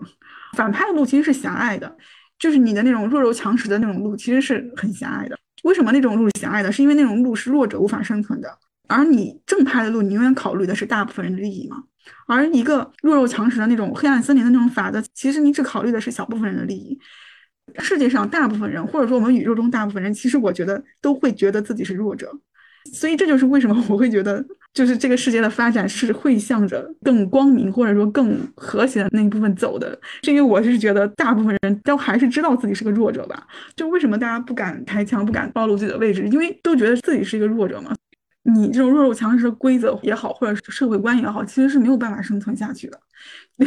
[0.57, 1.95] 反派的路其实是狭隘的，
[2.39, 5.37] 就是你的那种弱肉强食的那种路，其实是很狭隘的。
[5.63, 6.71] 为什么那种路是狭隘的？
[6.71, 8.49] 是因为那种路是弱者无法生存的，
[8.87, 11.83] 而你正派的路，你永远考虑的是大部分人的利益嘛。
[12.27, 16.99] 而一个弱肉强食的那种黑暗森林的那种法则，其实你只考虑的是小部分人的利益。
[17.79, 22.31] 世界上大部分人，或者说我们宇宙中大部分人，其实我觉得都会觉得自己是弱者。
[22.93, 29.99] 所以这就是为什么我会觉得，就是这个世界的发展是会向着更光明或者说更和谐的那一部分走的。
[30.21, 33.47] 是因为我是觉得大部分人都还是知道自己是个弱者吧？
[33.75, 36.27] 就为什么大家不敢开枪，不敢暴露自己的位置？
[36.27, 37.91] 因为都觉得自己是一个弱者嘛。
[38.45, 42.99] 你这种弱肉强食的规则也好，或者是社会观也好，其实是没有办法生存下去的。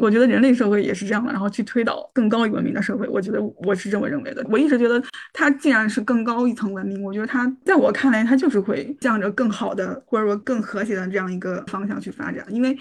[0.00, 4.42] 我觉得人类社会也是这样的，然后去推导更高一文明的社会，我觉得我是这么认为的。
[4.48, 5.02] 我一直觉得，
[5.34, 12.42] 它既然是更高一层文明，我觉得它在我看来，它就是会向着更好的或者说更和谐的这样一个方向去发展。
[12.48, 12.74] 因为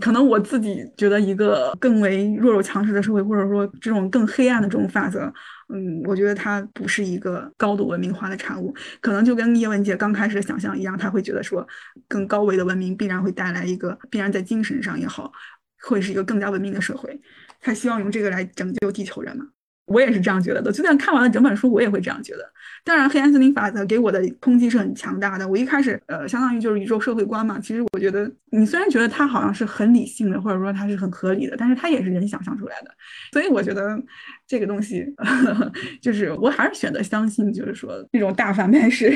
[0.00, 5.30] 可能我自己觉得，一个更为弱肉强食的社会，或者说这种更黑暗的这种法则。
[5.74, 11.66] 嗯，我觉得它不是一个高度文明化的产物，可能就跟叶文洁刚开始想象一样，他会觉得说，
[12.08, 15.32] 更高维的文明必然会带来一个，必然在精神上也好，
[15.82, 17.20] 会是一个更加文明的社会，
[17.60, 19.46] 他希望用这个来拯救地球人嘛。
[19.86, 22.52] 我也是这样觉得的，就算看完了整本书，我也会这样觉得。
[22.84, 25.46] 当然，黑暗森林法则给我的冲击是很强大的。
[25.46, 27.58] 我一开始，呃，相当于就是宇宙社会观嘛。
[27.58, 32.90] 其实我觉得，你虽然觉得它好像是很理性的，或者说它是很合理的，但是它也是人想象出来的。
[33.32, 34.00] 所以我觉得
[34.46, 35.04] 这个东西，
[36.00, 39.12] 就是我还是选择相信，就是说这种大反派是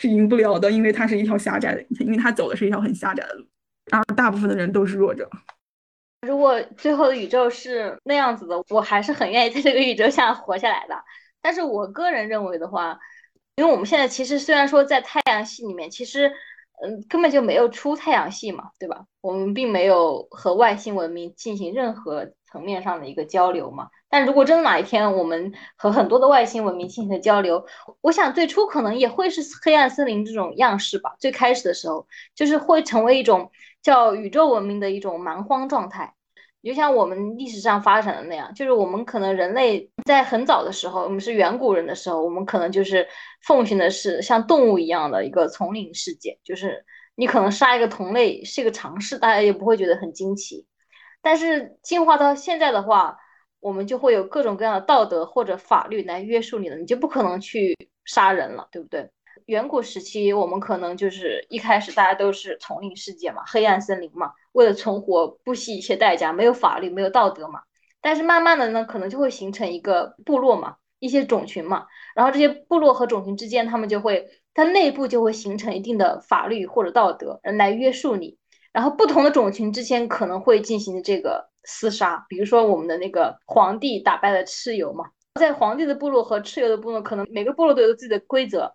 [0.00, 3.44] 是赢不了的，因为它是一条狭窄的，因为它走的是一条很狭窄的路，
[3.92, 5.28] 然而大部分的人都是弱者。
[6.22, 10.96] 如果最后的宇宙是那样子的，我还是很愿意在这个宇宙下活下来的。
[11.40, 12.98] 但是我个人认为的话，
[13.56, 16.28] 因为我们现在其实虽然说在太阳系里面，其实
[16.82, 19.04] 嗯根本就没有出太阳系嘛，对吧？
[19.20, 23.88] 我们并没有和外星文明进行任何层面上的一个交流嘛。
[24.08, 27.64] 但如果真的哪一天我们和很多的外星文明进行了交流，
[28.00, 31.14] 我想最初可能也会是黑暗森林这种样式吧。
[31.18, 33.50] 最开始的时候，就是会成为一种
[33.86, 36.12] 叫宇宙文明的一种蛮荒状态。
[36.60, 43.06] 就像我们历史上发展的那样，就是我们可能人类在很早的时候，我们是远古人的时候，我们可能就是
[43.42, 50.66] 奉行的是像动物一样的一个丛林世界，就是你可能杀一个同类是一个常事，大家也不会觉得很惊奇。
[51.22, 53.16] 但是进化到现在的话，
[53.60, 59.08] 我们就会有各种各样的道德或者法律来约束你了，你就不可能去杀人了，对不对？
[59.46, 67.60] 远古时期，我们可能就是一开始大家都是丛林世界嘛，黑暗森林嘛，为了存活不惜一切代价，没有法律，没有道德嘛。
[68.00, 78.36] 但是慢慢的呢，可能就会形成一个部落嘛，一些种群嘛，然后这些部落和种群之间，他们就会，它内部就会形成一定的法律或者道德来约束你。
[78.72, 85.04] 然后不同的种群之间可能会进行这个厮杀，比如说我们的那个皇帝打败了蚩尤嘛，
[85.40, 88.74] 在皇帝的部落和蚩尤的部落，可能每个部落都有自己的规则。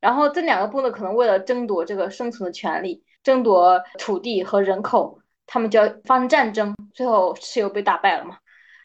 [0.00, 8.36] 然后这两个部落可能为了争夺这个生存的权利，争夺土地和人口，他们就要发生战争，最后蚩尤被打败了嘛。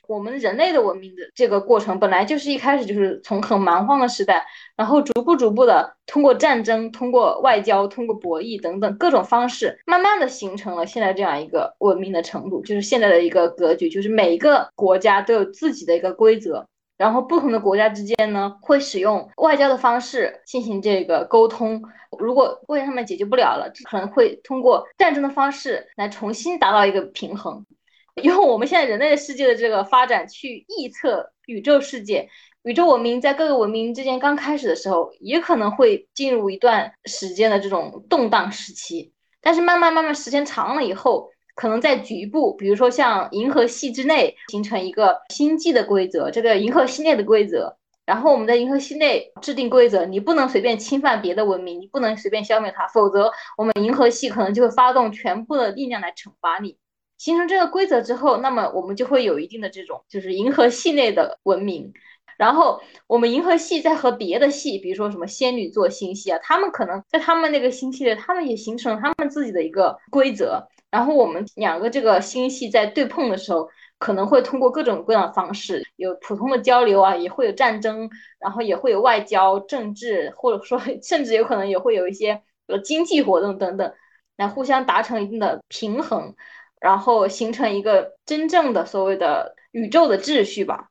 [0.08, 4.46] 我们人类的文明的这个过程本来就是一开始就是从很蛮荒的时代，
[4.76, 16.68] 然后逐步逐步的通过战争、通过外交、通过博弈等等各种方式，慢慢的形成了现在这样一个文明的程度，就是现在的一个格局，就是每一个国家都有自己的一个规则。
[17.02, 21.82] 然后不同的国家之间呢，会使用外交的方式进行这个沟通。
[22.20, 27.66] 如果问题上面解决不了了，可能会通过战争的方式来重新达到一个平衡。
[28.22, 32.30] 用我们现在人类的世界的这个发展去预测宇宙世界，
[32.62, 39.12] 宇宙文明在各个文明之间刚开始的时候，也可能会进入一段时间的这种动荡时期。
[39.42, 41.32] 但是慢慢慢慢时间长了以后。
[41.62, 56.78] 可能在局部，比如说像银河系之内形成一个星际的规则，这个银河系内的规则，然后我们在银河系内制定规则，你不能随便侵犯别的文明，你不能随便消灭它，否则我们银河系可能就会发动全部的力量来惩罚你。
[57.20, 61.94] 形成这个规则之后，那么我们就会有一定的这种就是银河系内的文明，
[62.38, 70.68] 然后我们银河系在和别的系，比如说什么仙女座星系啊，他们可能在他们那个星系里，他们也形成了他们自己的一个规则。
[70.92, 83.94] 然后我们两个这个星系在对碰的时候，可能会通过各种各样的方式，有普通的交流啊，也会有战争，然后也会有外交、政治，或者说甚至有可能也会有一些呃经济活动等等，
[84.36, 86.36] 来互相达成一定的平衡，
[86.82, 90.90] 然后形成一个真正的所谓的宇宙的秩序吧。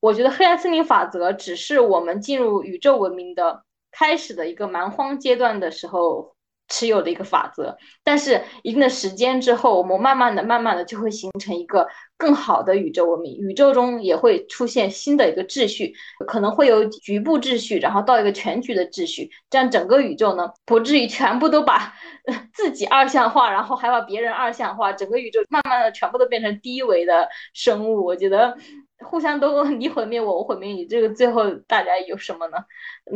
[0.00, 6.34] 我觉得黑暗森林法则只是我们进入宇宙文明的开始的一个蛮荒阶段的时候。
[6.70, 13.36] 持有的一个法则，但是一定的时间之后，我们慢慢的、慢慢的就会形成一个更好的宇宙文明。
[13.38, 15.92] 宇宙中也会出现新的一个秩序，
[16.28, 21.92] 可能会有局部秩序，然后到一个全局的秩序，这样整个宇宙呢，不至于全部都把
[22.54, 28.04] 自己二项化，然后还把别人二项化，整个宇宙慢慢的全部都变成低维的生物。
[28.04, 28.56] 我觉得
[29.04, 32.58] 互相都你毁灭我，我毁灭你，这个最后大家有什么呢？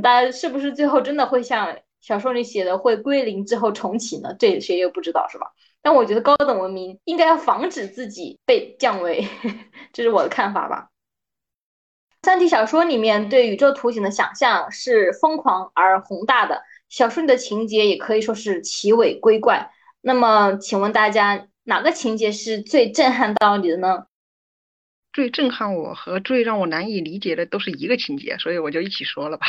[0.03, 1.77] 大家是不是最后真的会像？
[2.05, 4.37] 小说里写的会归零之后重启呢？
[4.39, 5.47] 这谁也不知道，是吧？
[5.81, 9.27] 但我觉得高等文明应该要防止自己被降维，
[9.91, 10.91] 这是我的看法吧。
[12.23, 19.71] 三体小说里面对宇宙图景的想象是疯狂而宏大的，小说里的情节也可以说是奇伟瑰怪。
[20.03, 24.05] 那么，请问大家哪个情节是最震撼到你的呢？
[25.15, 29.47] 最震撼我和最让我难以理解的都是一个情节，所以我就一起说了吧。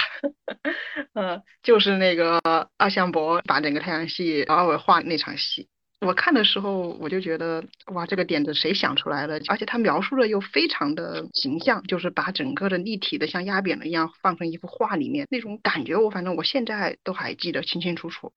[1.14, 2.40] 嗯， 就是那个
[2.78, 5.68] 阿香伯把整个太阳系二维化那场戏，
[6.02, 9.42] 我看的时候我就觉得哇，这个点子谁想出来的？
[9.48, 18.32] 而且他描述的又非常的形象，就是把整个的立体的像压扁了一样放成一幅画里面，那种感觉我反正我现在都还记得清清楚楚。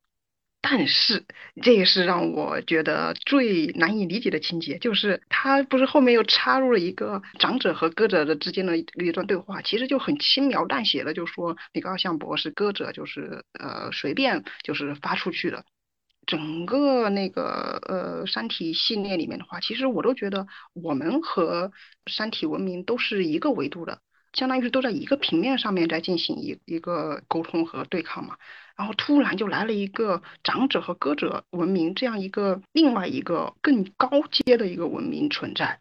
[0.61, 1.25] 但是，
[1.63, 15.65] 这也是让我觉得最难以理解的情节，就是他不是后面又插入了一个长者和歌者的之间的一段对话，其实就很轻描淡写的就说那个二向箔是歌者，就是呃随便就是发出去的。
[16.27, 21.73] 整个那个呃山体系列里面的话，其实我都觉得我们和
[22.05, 28.37] 山体文明都是一个维度的，相当于是都在一个平面上面在进行一一个沟通和对抗嘛。
[28.77, 35.81] 然后突然就来了一个长者和歌者文明这样一个另外一个更高阶的一个文明存在，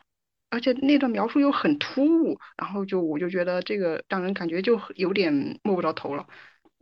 [0.49, 6.25] 而且那段描述又很突兀，然后就我就觉得这个让人感觉就有点摸不着头了。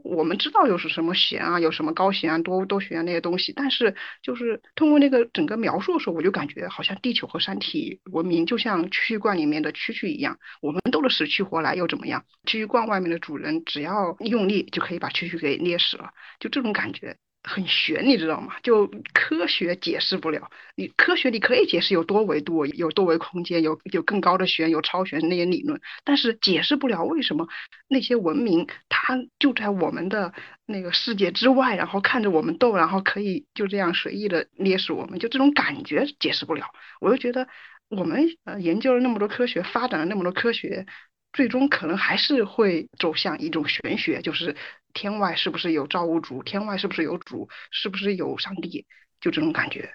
[0.05, 12.23] 我们知道有是什么弦啊，有什么高弦啊、多多弦啊那些东西，但是就是通过那个整个描述的时候，我就感觉好像地球和山体文明就像蛐蛐罐里面的蛐蛐一样，我们斗得死去活来又怎么样？
[12.45, 17.17] 蛐蛐罐外面的主人只要用力就可以把蛐蛐给捏死了，就这种感觉。
[17.47, 18.55] 很玄，你知道吗？
[18.63, 20.49] 就科学解释不了。
[20.75, 27.47] 你科学你可以解释有多维度，有多维空间，有有更高的玄，有超玄那些理论，但是解释不了为什么
[27.87, 30.33] 那些文明它就在我们的
[30.65, 36.65] 那个世界之外，然后看着我们斗，然后可以就这样随意的捏死我们，就这种感觉解释不了。
[36.99, 37.47] 我就觉得
[37.89, 40.87] 我们呃研究了那么多科学，发展了那么多科学，
[41.35, 44.55] 最终可能还是会走向一种玄学，就是
[44.93, 48.85] 天外是不是有造物主，天外是不是有主，是不是有上帝，
[49.19, 49.91] 就这种感觉。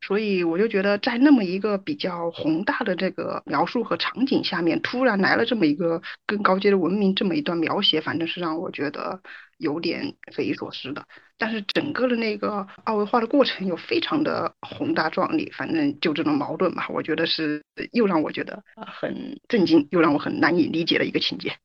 [0.00, 9.20] 所以我就觉得，在那么一个比较宏大的这个描述和场景下面，突然来了这么一个更高阶的文明，这么一段描写，反正是让我觉得
[9.58, 11.06] 有点匪夷所思的。
[11.38, 21.56] 但是整个的那个二维化的过程又非常的宏大壮丽，反正就这种矛盾吧，我觉得是又让我觉得很震惊，又让我很难以理解的一个情节。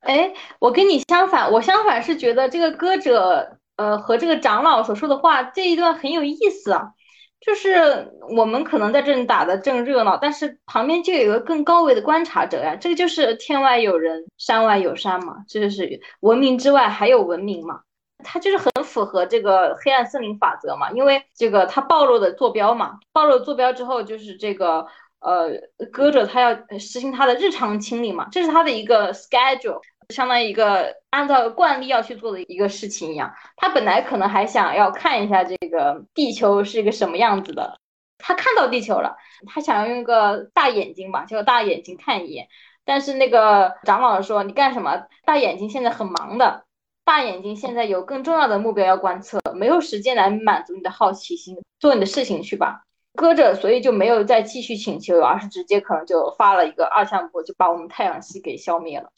[0.00, 3.56] 哎，我跟你相反，我相反是觉得这个歌者。
[3.76, 6.92] 呃，和这个长老所说的话这一段很有意思啊，
[7.40, 17.80] 就是我们可能在这里打的正热闹，但是旁边就有一个更高维的观察者呀，这个就是天外有人，山外有山嘛，这就是文明之外还有文明嘛，
[18.22, 24.86] 它就是很符合这个黑暗森林法则嘛，因为这个它暴露的坐标嘛，暴露坐标之后就是这个
[25.20, 25.50] 呃，
[25.90, 29.80] 歌者他要实行他的日常清理嘛，这是他的一个 schedule。
[30.10, 37.78] 相当于一个按照惯例要去做的一个事情一样，他本来可能还想要看一下这个地球是一个什么样子的，
[38.18, 42.48] 他看到地球了，他想要用一个大眼睛吧，叫大眼睛看一眼，
[42.84, 45.06] 但是那个长老说你干什么？
[45.24, 46.64] 大眼睛现在很忙的，
[47.04, 52.82] 大眼睛现在有更重要的目标要观测，没有时间来满足你的好奇心，做你的事情去吧。
[53.16, 59.10] 搁着，所以就没有再继续请求，而是直接可能就发了一个二向箔，就把我们太阳系给消灭了。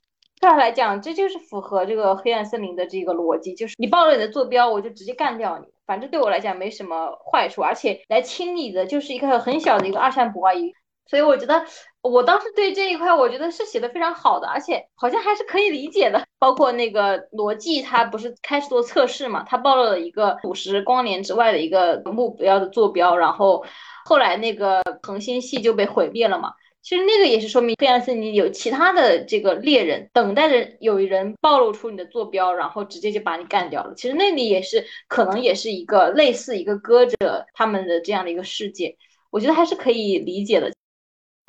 [0.43, 5.67] 对他来讲，这就是符合这个黑暗森林的这个逻辑，就是你暴露你的坐标，我就直接干掉你。
[5.87, 10.75] 反正对我来讲没什么坏处，而且来清理的就是一个很小的一个二向箔而已。
[11.07, 11.65] 所以我觉得，
[12.01, 16.25] 我当时对这一块，我觉得是写的非常好的，而且好像还是可以理解的。
[16.41, 23.65] 包括那个逻辑，它不是开始做测试嘛，它暴露了一个五十光年之外的一个目标的坐标，然后
[24.05, 26.53] 后来那个恒星系就被毁灭了嘛。
[26.83, 33.95] 其实那个也是说明黑暗森林有其他的这个猎人等待着，有人暴露出你的坐标，然后直接就把你干掉了。
[33.95, 38.97] 其实那里也是可能也是一个类似一个歌者他们的这样的一个世界，
[39.31, 40.73] 我觉得还是可以理解的。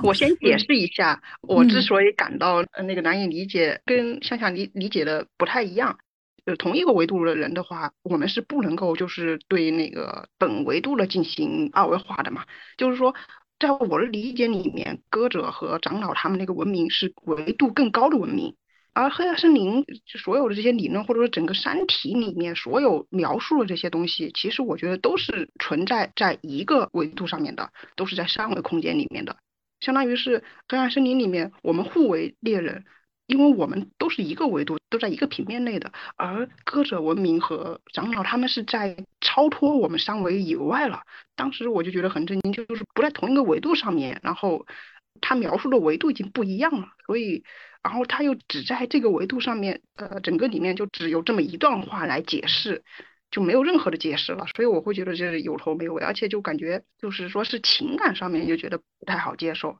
[0.04, 5.98] 我先解释一下，我之所以感到那个难以理解，跟向向理理解的不太一样。
[6.46, 12.44] 就同一个维度的人的话，我们是不能够就是对那个本维度的进行二维化的嘛，
[12.78, 13.12] 就是说。
[13.58, 18.54] 在我的理解里面，歌者和长老他们那个文明是维度更高的文明，
[18.92, 29.36] 而黑暗森林所有的这些理论或者说整个山体里面所有描述的这些东西，其实我觉得都是存在在一个维度上面的，都是在三维空间里面的，
[29.80, 32.84] 相当于是黑暗森林里面我们互为猎人。
[33.26, 41.02] 因为我们都是一个维度，都在一个平面内的，而歌者文明和长老他们是在超脱我们三维以外了。
[41.34, 44.66] 当时我就觉得很震惊，就是不在同一个维度上面，然后
[45.20, 47.44] 他描述的维度已经不一样了，所以，
[47.82, 52.84] 然后他又只在这个维度上面，呃，整个里面就只有这么一段话来解释，
[53.30, 54.46] 就没有任何的解释了。
[54.54, 59.78] 所以我会觉得这是有头没尾，而且就感觉就是说是情感上面就觉得不太好接受。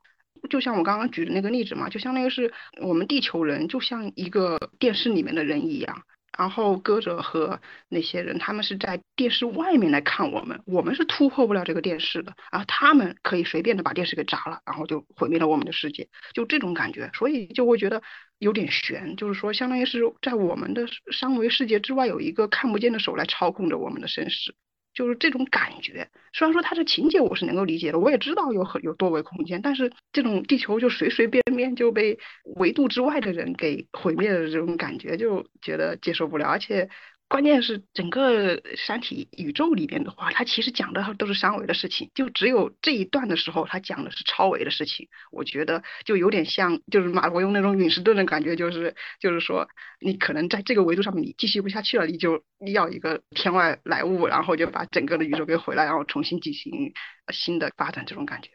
[0.49, 6.03] 就像我刚刚举的那个例子嘛，就相当于是我们地球人就像一个电视里面的人一样，
[6.36, 18.03] 然后歌者和那些人他们是在电视外面来看我们，我们是突破不了这个电视的，然后他们可以随便的把电视给砸了，然后就毁灭了我们的世界，就这种感觉，所以就会觉得
[18.38, 24.55] 有点悬，就是说相当于是在我们的三维世界之外有一个看不见的手来操控着我们的生死。
[24.95, 32.18] 就是这种感觉，虽然说它这情节我是能够理解的，我也知道有很有多维空间，但是这种地球就随随便便就被
[32.57, 36.88] 维度之外的人给毁灭的这种感觉，就觉得接受不了，而且。
[37.26, 45.08] 关键是整个山体宇宙里边的话，它其实讲的都是三维的事情，就只有这一段的时候，它讲的是超维的事情。
[45.32, 49.68] 我觉得就有点像，就是马伯庸那种陨石盾的感觉，就是就是说，
[50.00, 56.92] 你可能在这个维度上面你继续不下去了，你就要一个天外来物，然后就把整个的宇宙给毁了，然后重新进行
[57.32, 58.50] 新的发展，这种感觉。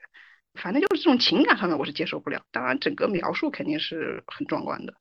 [0.53, 4.93] 反正就是这种情感上面我是接受不了，当然整个描述肯定是很壮观的。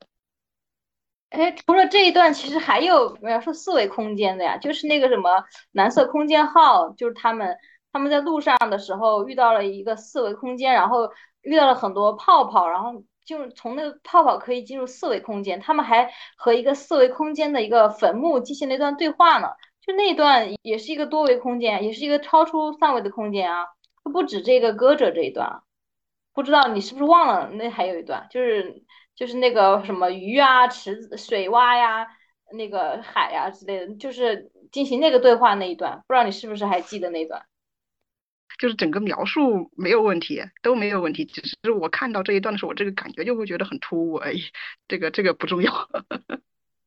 [1.29, 7.55] 哎，除了这一段，其实还有要说四维空间的呀，就是那个什么蓝色空间号，就是他们
[7.91, 11.11] 他们在路上的时候遇到了一个四维空间，然后
[11.41, 19.49] 遇到了很多泡泡，然后就从那个泡泡可以进入四维空间，他们还和一个四维空间的一个坟墓进行了一段对话呢，
[19.85, 23.67] 就那段也是一个多维空间，也是一个超出三维的空间啊，
[24.11, 25.61] 不止这个歌者这一段，
[26.33, 28.83] 不知道你是不是忘了，那还有一段就是。
[29.19, 32.07] 就是那个什么鱼啊、池子、水洼呀、
[32.53, 37.43] 那个海呀之类的，就是进行那个对话那一段，不知道你是不是还记得那段？
[38.57, 44.41] 就是整个描述没有问题，都没有问题，只是我看到这一段的时候，我这个感觉就会觉得很突兀而已。
[44.87, 45.89] 这个这个不重要。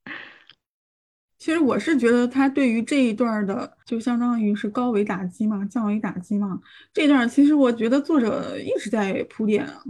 [1.36, 6.58] 其实我是觉得他对于这一段的，就相当于是高维打击嘛，降维打击嘛。
[6.94, 9.82] 这段其实我觉得作者一直在铺垫啊。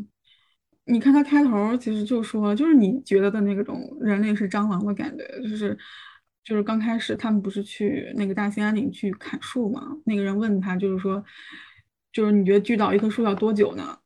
[0.84, 5.76] 你看他开头其实就说，就是你觉得的那种人类是蟑螂的感觉，就是
[6.44, 9.88] 就是刚开始他们不是去那个大兴安岭去砍树嘛？
[10.04, 11.24] 那个人问他，就是说，
[12.12, 13.96] 就是你觉得锯倒一棵树要多久呢？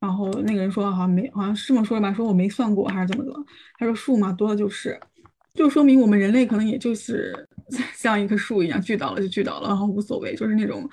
[0.00, 2.12] 然后那个人说好像没，好像是这么说的吧？
[2.12, 3.32] 说我没算过还是怎么的？
[3.78, 4.98] 他说树嘛，多的就是。
[5.54, 7.46] 就说明我们人类可能也就是
[7.94, 10.34] 像一棵树一样，锯倒了就锯倒了，然后无所谓。
[10.34, 10.88] 就是那种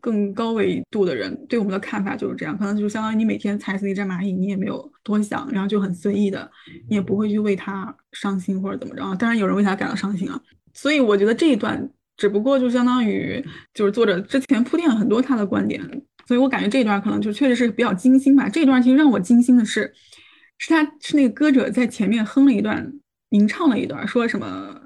[0.00, 6.50] 更高维度的人对我们的看法就是这样，可能就相当于你每天踩死一只蚂蚁，你也没有多想，然后就很随意的，
[6.88, 9.02] 你也不会去为他伤心或者怎么着。
[9.16, 10.40] 当然有人为他感到伤心啊。
[10.74, 15.80] 所以我觉得这一段只不过就相当于就是作者之前铺垫了很多他的观点，
[16.26, 18.48] 所以我感觉这一段可能就确实是比较精心吧。
[18.48, 19.92] 这一段其实让我精心的是，
[20.58, 22.92] 是他是那个歌者在前面哼了一段。
[23.32, 24.78] 吟唱了一段，说什么？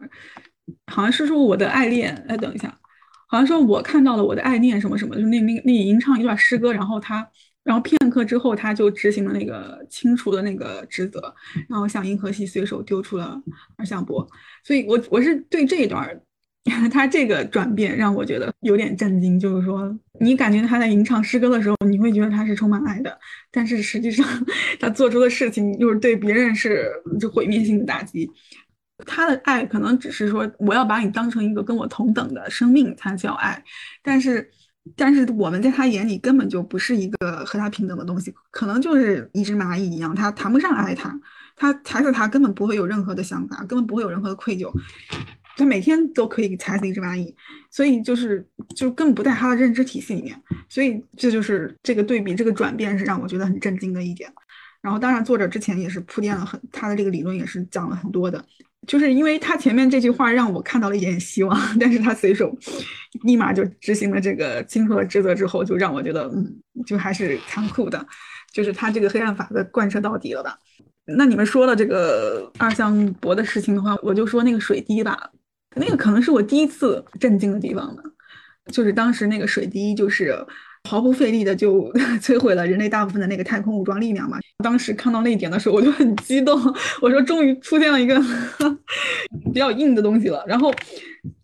[0.87, 2.15] 好像是说我的爱恋。
[2.29, 2.79] 哎，等一下，
[3.27, 7.27] 好像说我看到了我的爱恋什么什么，就那那那吟唱一段诗歌，然后他，
[7.65, 11.35] 然后片刻之后他就执行了那个清除的那个职责，
[11.69, 13.41] 然后向银河系随手丢出了
[13.77, 14.27] 二向箔。
[14.63, 16.09] 所以，我我是对这一段，
[16.93, 19.39] 他这个转变让我觉得有点震惊。
[19.39, 23.19] 就是说，你感觉他在吟唱诗歌的时候，你会觉得他是充满爱的，
[23.51, 24.25] 但是实际上
[24.79, 28.31] 他做出的事情又是对别人是就毁灭性的打击。
[29.05, 33.63] 他的爱可能只是说，我要把你当成一个跟我同等的生命才叫爱，
[34.03, 34.51] 但是，
[34.97, 41.21] 但是我们在他眼里根本就不是一个和他平等的东西，可能就是一只蚂蚁一样，他谈不上爱他，
[41.57, 44.73] 他踩死他根本不会有任何的想法，根本不会有任何的愧疚，
[45.57, 47.35] 他每天都可以踩死一只蚂蚁，
[47.71, 50.41] 所以就是就根本不在他的认知体系里面，
[50.71, 54.33] 所以这就是这个对比，这个转变是让我觉得很震惊的一点。
[54.87, 58.41] 然后，当然作者之前也是铺垫了很，他的这个理论也是讲了很多的。
[58.87, 62.57] 就是因为他前面这句话让我看到了一点希望，但是他随手
[63.25, 68.07] 立马就执行了这个清楚的职责之后，就让我觉得，嗯，就还是残酷的，
[68.53, 70.57] 就是他这个黑暗法则贯彻到底了吧？
[71.05, 75.33] 那你们说了这个二向箔的事情的话，我就说那个水滴吧，
[75.75, 78.03] 那个可能是我第一次震惊的地方呢，
[78.73, 80.47] 就是当时那个水滴就是。
[80.87, 84.39] 毫不费力的就 摧毁了人类大部分的那个太空武装力量嘛。
[84.65, 86.59] 当时看到那一点的时候，我就很激动，
[87.03, 88.19] 我说终于出现了一个
[89.53, 90.43] 比较硬的东西了。
[90.47, 90.73] 然后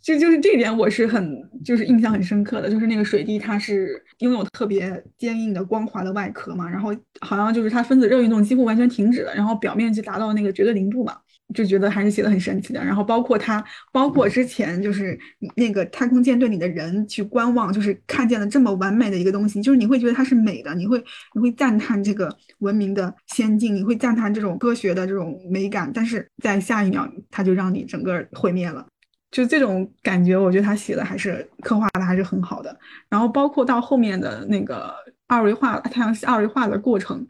[0.00, 11.16] 就就是这点我是很就是印象很深刻的，就是那个水滴它是拥有特别坚硬的光滑的外壳嘛，然后好像就是它分子热运动几乎完全停止了，然后表面就达到那个绝对零度嘛。
[11.52, 15.18] 就觉得还是写的很神奇的，然后包括他，包括之前就是
[15.56, 21.02] 那个太空舰队里的人去观望，就是看见了这么完美的一个东西，就是你会觉得它是美的，你会
[21.34, 28.86] 你会赞叹这个文明的先进，你会赞叹这种科学的这种美感，但是在下一秒他就让你整个毁灭了，
[29.30, 32.76] 就这种感觉，我觉得他写的还是刻画的还是很好的，
[33.08, 34.94] 然后包括到后面的那个
[35.26, 37.26] 二维化太阳系二维化的过程。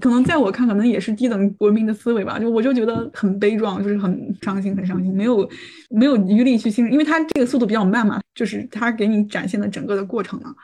[0.00, 2.38] 可能在我看，可能也是低等文明的思维吧。
[2.38, 5.48] 就我就觉得很悲壮，就是很伤心，很伤心，没有
[5.90, 8.20] 没有余力去欣赏，因为它这个速度比较慢嘛。
[8.34, 10.54] 就是它给你展现的整个的过程嘛，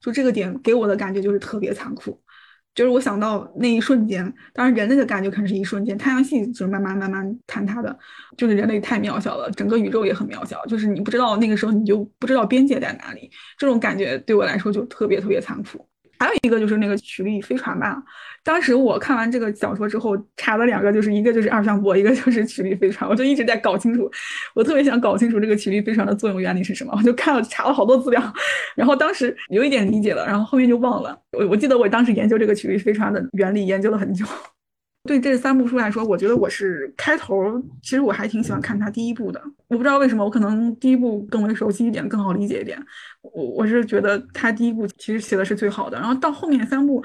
[0.00, 2.20] 就这个点给我的感觉就是特别残酷。
[2.74, 7.96] 就是我想到那一瞬间，当然人类的感觉可能是一瞬间，太阳系就是慢慢慢慢坍塌的，
[8.36, 15.88] 就是人类太渺小了，整个宇宙也很渺小，就是你不知道那个时候你就不知道边界在哪里，这种感觉对我来说就特别特别残酷。
[16.18, 18.02] 还有一个就是那个曲率飞船吧。
[18.44, 23.08] 当时我看完这个小说之后，查了两个，就是一个就是二向箔，一个就是曲率飞船。
[23.10, 24.08] 我就一直在搞清楚，
[24.54, 26.92] 我特别想搞清楚这个曲率飞船的作用原理是什么。
[26.94, 28.22] 我就看了查了好多资料，
[28.76, 31.18] 然后当时有一点理解了，然后后面就忘了。
[31.32, 34.26] 我我记得我当时研究这个曲率飞船的原理研究了很久。
[35.06, 39.38] 对这三部书来说，我觉得我是开头，其实我还挺喜欢看它第一部的。
[39.68, 42.78] 我不知道为什么，我可能第一部更为熟悉一点，更好理解一点。
[43.20, 47.04] 我我是觉得它第一部其实写的是最好的，然后到后面三部，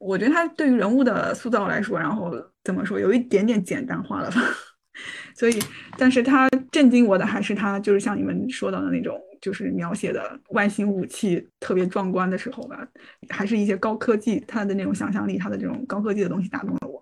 [0.00, 2.30] 我觉得它对于人物的塑造来说，然后
[2.64, 4.40] 怎么说，有一点点简单化了吧。
[5.36, 5.56] 所以，
[5.96, 12.84] 但是他震惊我的还是他就是像你们说到的那种，就是描写的外星武器特别壮观的时候吧，
[13.28, 17.00] 还是一些高科技，他的那种想象力，他的这种高科技的东西打动了我。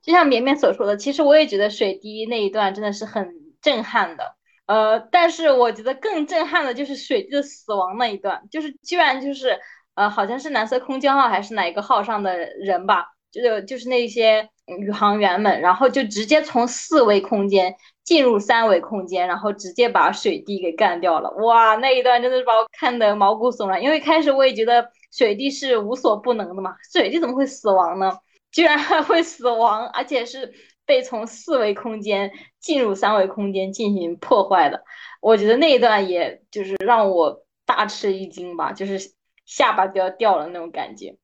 [0.00, 3.28] 就像绵绵所说的，其实我也觉得水滴那一段真的是很
[3.60, 4.36] 震撼的。
[4.64, 9.60] 呃，但是我觉得更震撼的就是水滴的死亡那一段，就是居然就是
[9.94, 21.30] 呃，好像是蓝色空间号还是哪一个号上的人吧，就是就是那些宇航员们，然后就直接从四维空间进入三维空间，然后直接把水滴给干掉了。
[21.44, 23.82] 哇，那一段真的是把我看得毛骨悚然。
[23.82, 28.18] 因为开始我也觉得水滴是无所不能的嘛，水滴怎么会死亡呢？
[28.50, 30.52] 居然还会死亡，而且是
[30.86, 32.30] 被从四维空间
[32.60, 34.84] 进入三维空间进行破坏的。
[35.20, 38.98] 我觉得那一段也就是让我大吃一惊吧，就是
[39.44, 41.16] 下巴都要掉了那种感觉。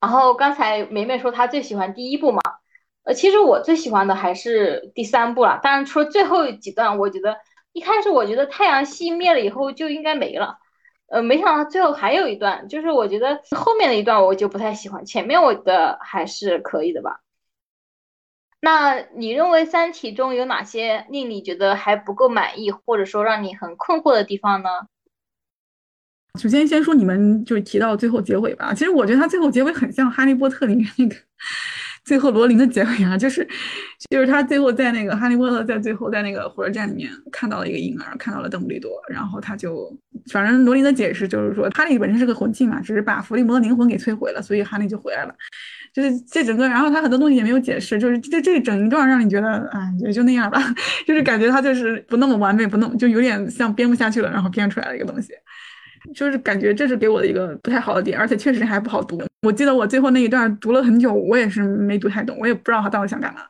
[0.00, 2.40] 然后刚才梅梅说她最喜欢第一部嘛，
[3.04, 5.60] 呃，其实我最喜欢的还是第三部了。
[5.62, 7.36] 当然，除了最后几段，我觉得
[7.72, 10.58] 一开始我觉得太阳系灭了以后就应该没了，
[11.08, 17.20] 呃，没想到最后还有一段，就是我觉得后面的一段我就不太喜欢，前面我的还是可以的吧。
[18.62, 24.68] 那你认为《三体》中有哪些令你觉得还不够满意，或者说让你很困惑的地方呢？
[26.38, 28.72] 首先，先说你们就是提到最后结尾吧。
[28.74, 31.16] 其实我觉得它最后结尾很像《哈利波特》里面那个
[32.04, 33.46] 最后罗琳的结尾啊，就是
[34.08, 39.94] 就是他最后在那个哈利波特在最后在那个火车站里面看到了一个婴儿，看到了邓布利多，然后他就
[40.32, 45.34] 反正罗琳的解释就是说，哈利本身是个魂器嘛，只是把伏地魔的灵魂给摧毁了，所以哈利就回来了。
[45.92, 50.58] 就是这整个，然后他很多东西也没有解释，就是这这整一段让你觉得，哎，也就那样吧，
[51.06, 55.32] 就是感觉他就是不那么完美，不那么就有点像编不下去了，然后编出来的一个东西。
[56.14, 59.22] 就是感觉这是给我的一个不太好的点，而且确实还不好读。
[59.42, 63.40] 我记得我最后那一段读了很久，我也是没读太懂，我也不知道他到底想干嘛。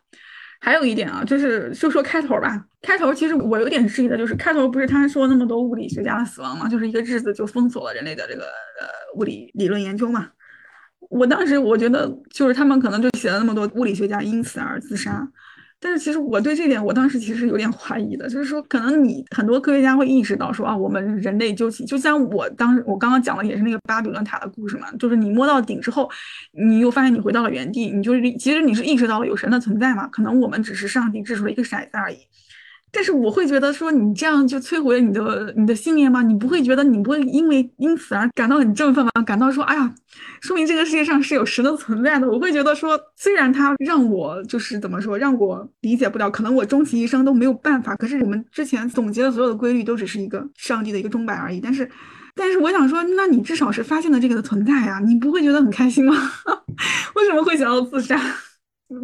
[0.61, 8.87] 还有一点啊，就是就说开头吧，开头其实我有点质疑的，就是开头不是他说那么多物理学家的死亡嘛，就是一个日子就封锁了人类的这个呃
[9.17, 10.29] 物理理论研究嘛。
[11.09, 15.27] 我当时我觉得就是他们可能就写了那么多物理学家因此而自杀。
[15.83, 26.11] 但是其实我对这点，我当时其实有点怀疑的，就是说，可能你很多科学家会意识到说啊，我们人类究其就像我当时我刚刚讲的也是那个巴比伦塔的故事嘛，就是你摸到顶之后，
[26.53, 32.19] 你又发现你回到了原地，你就是其实你是意识到了有神的存在嘛，可能我们只是上帝掷出了一个骰子而已。
[32.93, 36.23] 但是我会觉得说，你这样就摧毁了你的你的信念吗？
[36.23, 39.11] 你不会觉得你不会因为因此而感到很振奋吗？
[39.25, 39.95] 感到说，哎呀，
[40.41, 42.29] 说明这个世界上是有神的存在的。
[42.29, 47.95] 我会觉得说，虽然他让我就是怎么说，让我理解不了，可能我终其一生都没有办法。
[47.97, 51.61] 可是我们之前总结的所有的规律都只是一个上帝的一个钟摆而已。
[51.61, 51.89] 但是，
[52.35, 56.15] 但是我想说，那你至少是发现了这个的存在呀，你不会觉得很开心吗？
[57.15, 58.21] 为什么会想要自杀？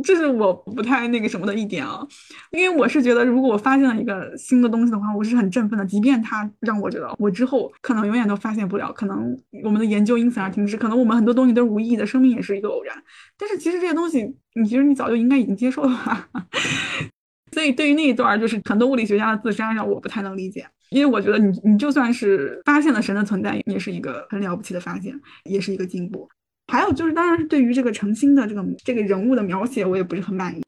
[0.03, 2.05] 这是我不太那个什么的一点啊，
[2.51, 12.97] 因为我是觉得，如果我发现了一个新的东西的话，我是很振奋的，即便它让我觉得我之后可能永远都发现不了，可能我们的研究因此而停止，可能我们很多东西都是无意义的，生命也是一个偶然。
[13.39, 16.29] 但是其实这些东西，你其实你早就应该已经接受了吧。
[17.53, 26.29] 所以对于那一段，就是很多物理学家的自杀，让我不太能理解，因为我觉得你你就算是发现了神的存在，也是一个很了不起的发现，也是一个进步。
[26.69, 30.63] 还有就是，当然是对于这个程心的这个这个人物的描写，我也不是很满意。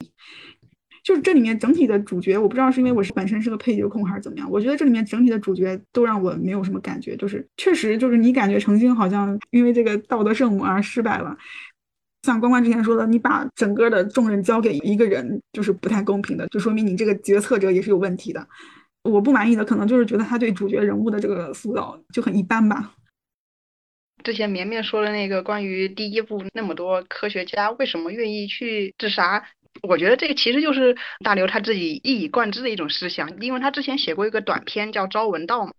[1.04, 7.16] 就是这里面整体的主角，我不知道是因为我是本身是个配角控还是怎么样，我觉得这里面整体的主角都让我没有什么感觉。
[7.16, 11.36] 就是确实，就是你感觉程心好像因为这个道德圣母而失败了。
[12.24, 18.46] 像关关之前说的，你把整个的重任交给一个人，就是不太公平的，就说明你这个决策者也是有问题的。
[19.04, 22.92] 我不满意的可能就是觉得他对主角人物的这个塑造就很一般吧。
[24.24, 29.44] 之前绵绵说的那个关于第一部那么多科学家为什么愿意去自杀，
[29.82, 35.72] 我觉得这个其实就是大刘他自己一以贯之的一种思想，因为他之前写过一个短篇叫《朝闻道》嘛，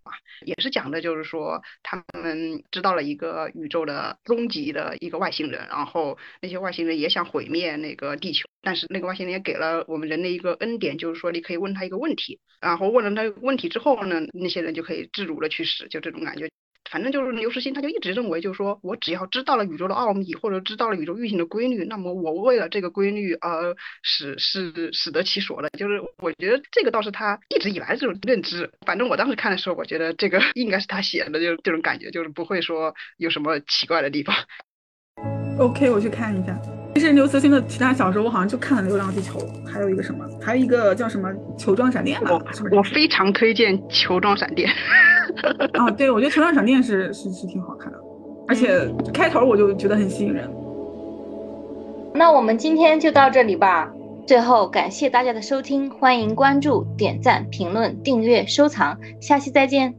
[0.45, 16.49] 也是讲的就是说他们知道了一个宇宙的终极的一个外星人，然后那些外星人也想毁灭那个地球，但是那个外星人也给了我们人类一个恩典，就是说你可以问他一个问题，然后问了他问题之后呢，那些人就可以自如的去死，就这种感觉。
[16.91, 25.69] 反正就是刘慈欣，他就一直认为，就是说我只要知道了宇宙的奥秘，或者知道了宇宙运行的规律，那么我为了这个规律而使使使得其所了。
[25.77, 28.71] 就是我觉得这个倒是他一直以来这种认知。
[28.85, 34.35] 反正我当时看的时候，我觉得这个应该是他写的，就这种感觉，就是不会说有什么奇怪的地方。
[35.59, 36.59] OK，我去看一下。
[36.99, 42.31] 其实刘慈欣的其他小说，我好像就看了《流浪地球》，还有一个什么，还有一个叫什么《球状闪电》吧。
[42.69, 44.69] 我我非常推荐《球状闪电》。
[45.81, 47.97] 啊， 对，我觉得《球状闪电》是是是挺好看的，
[48.49, 50.49] 而且开头我就觉得很吸引人。
[52.13, 53.89] 那我们今天就到这里吧。
[54.27, 59.95] 最后感谢大家的收听，欢迎关注、点赞、评论、订阅、收藏，下期再见。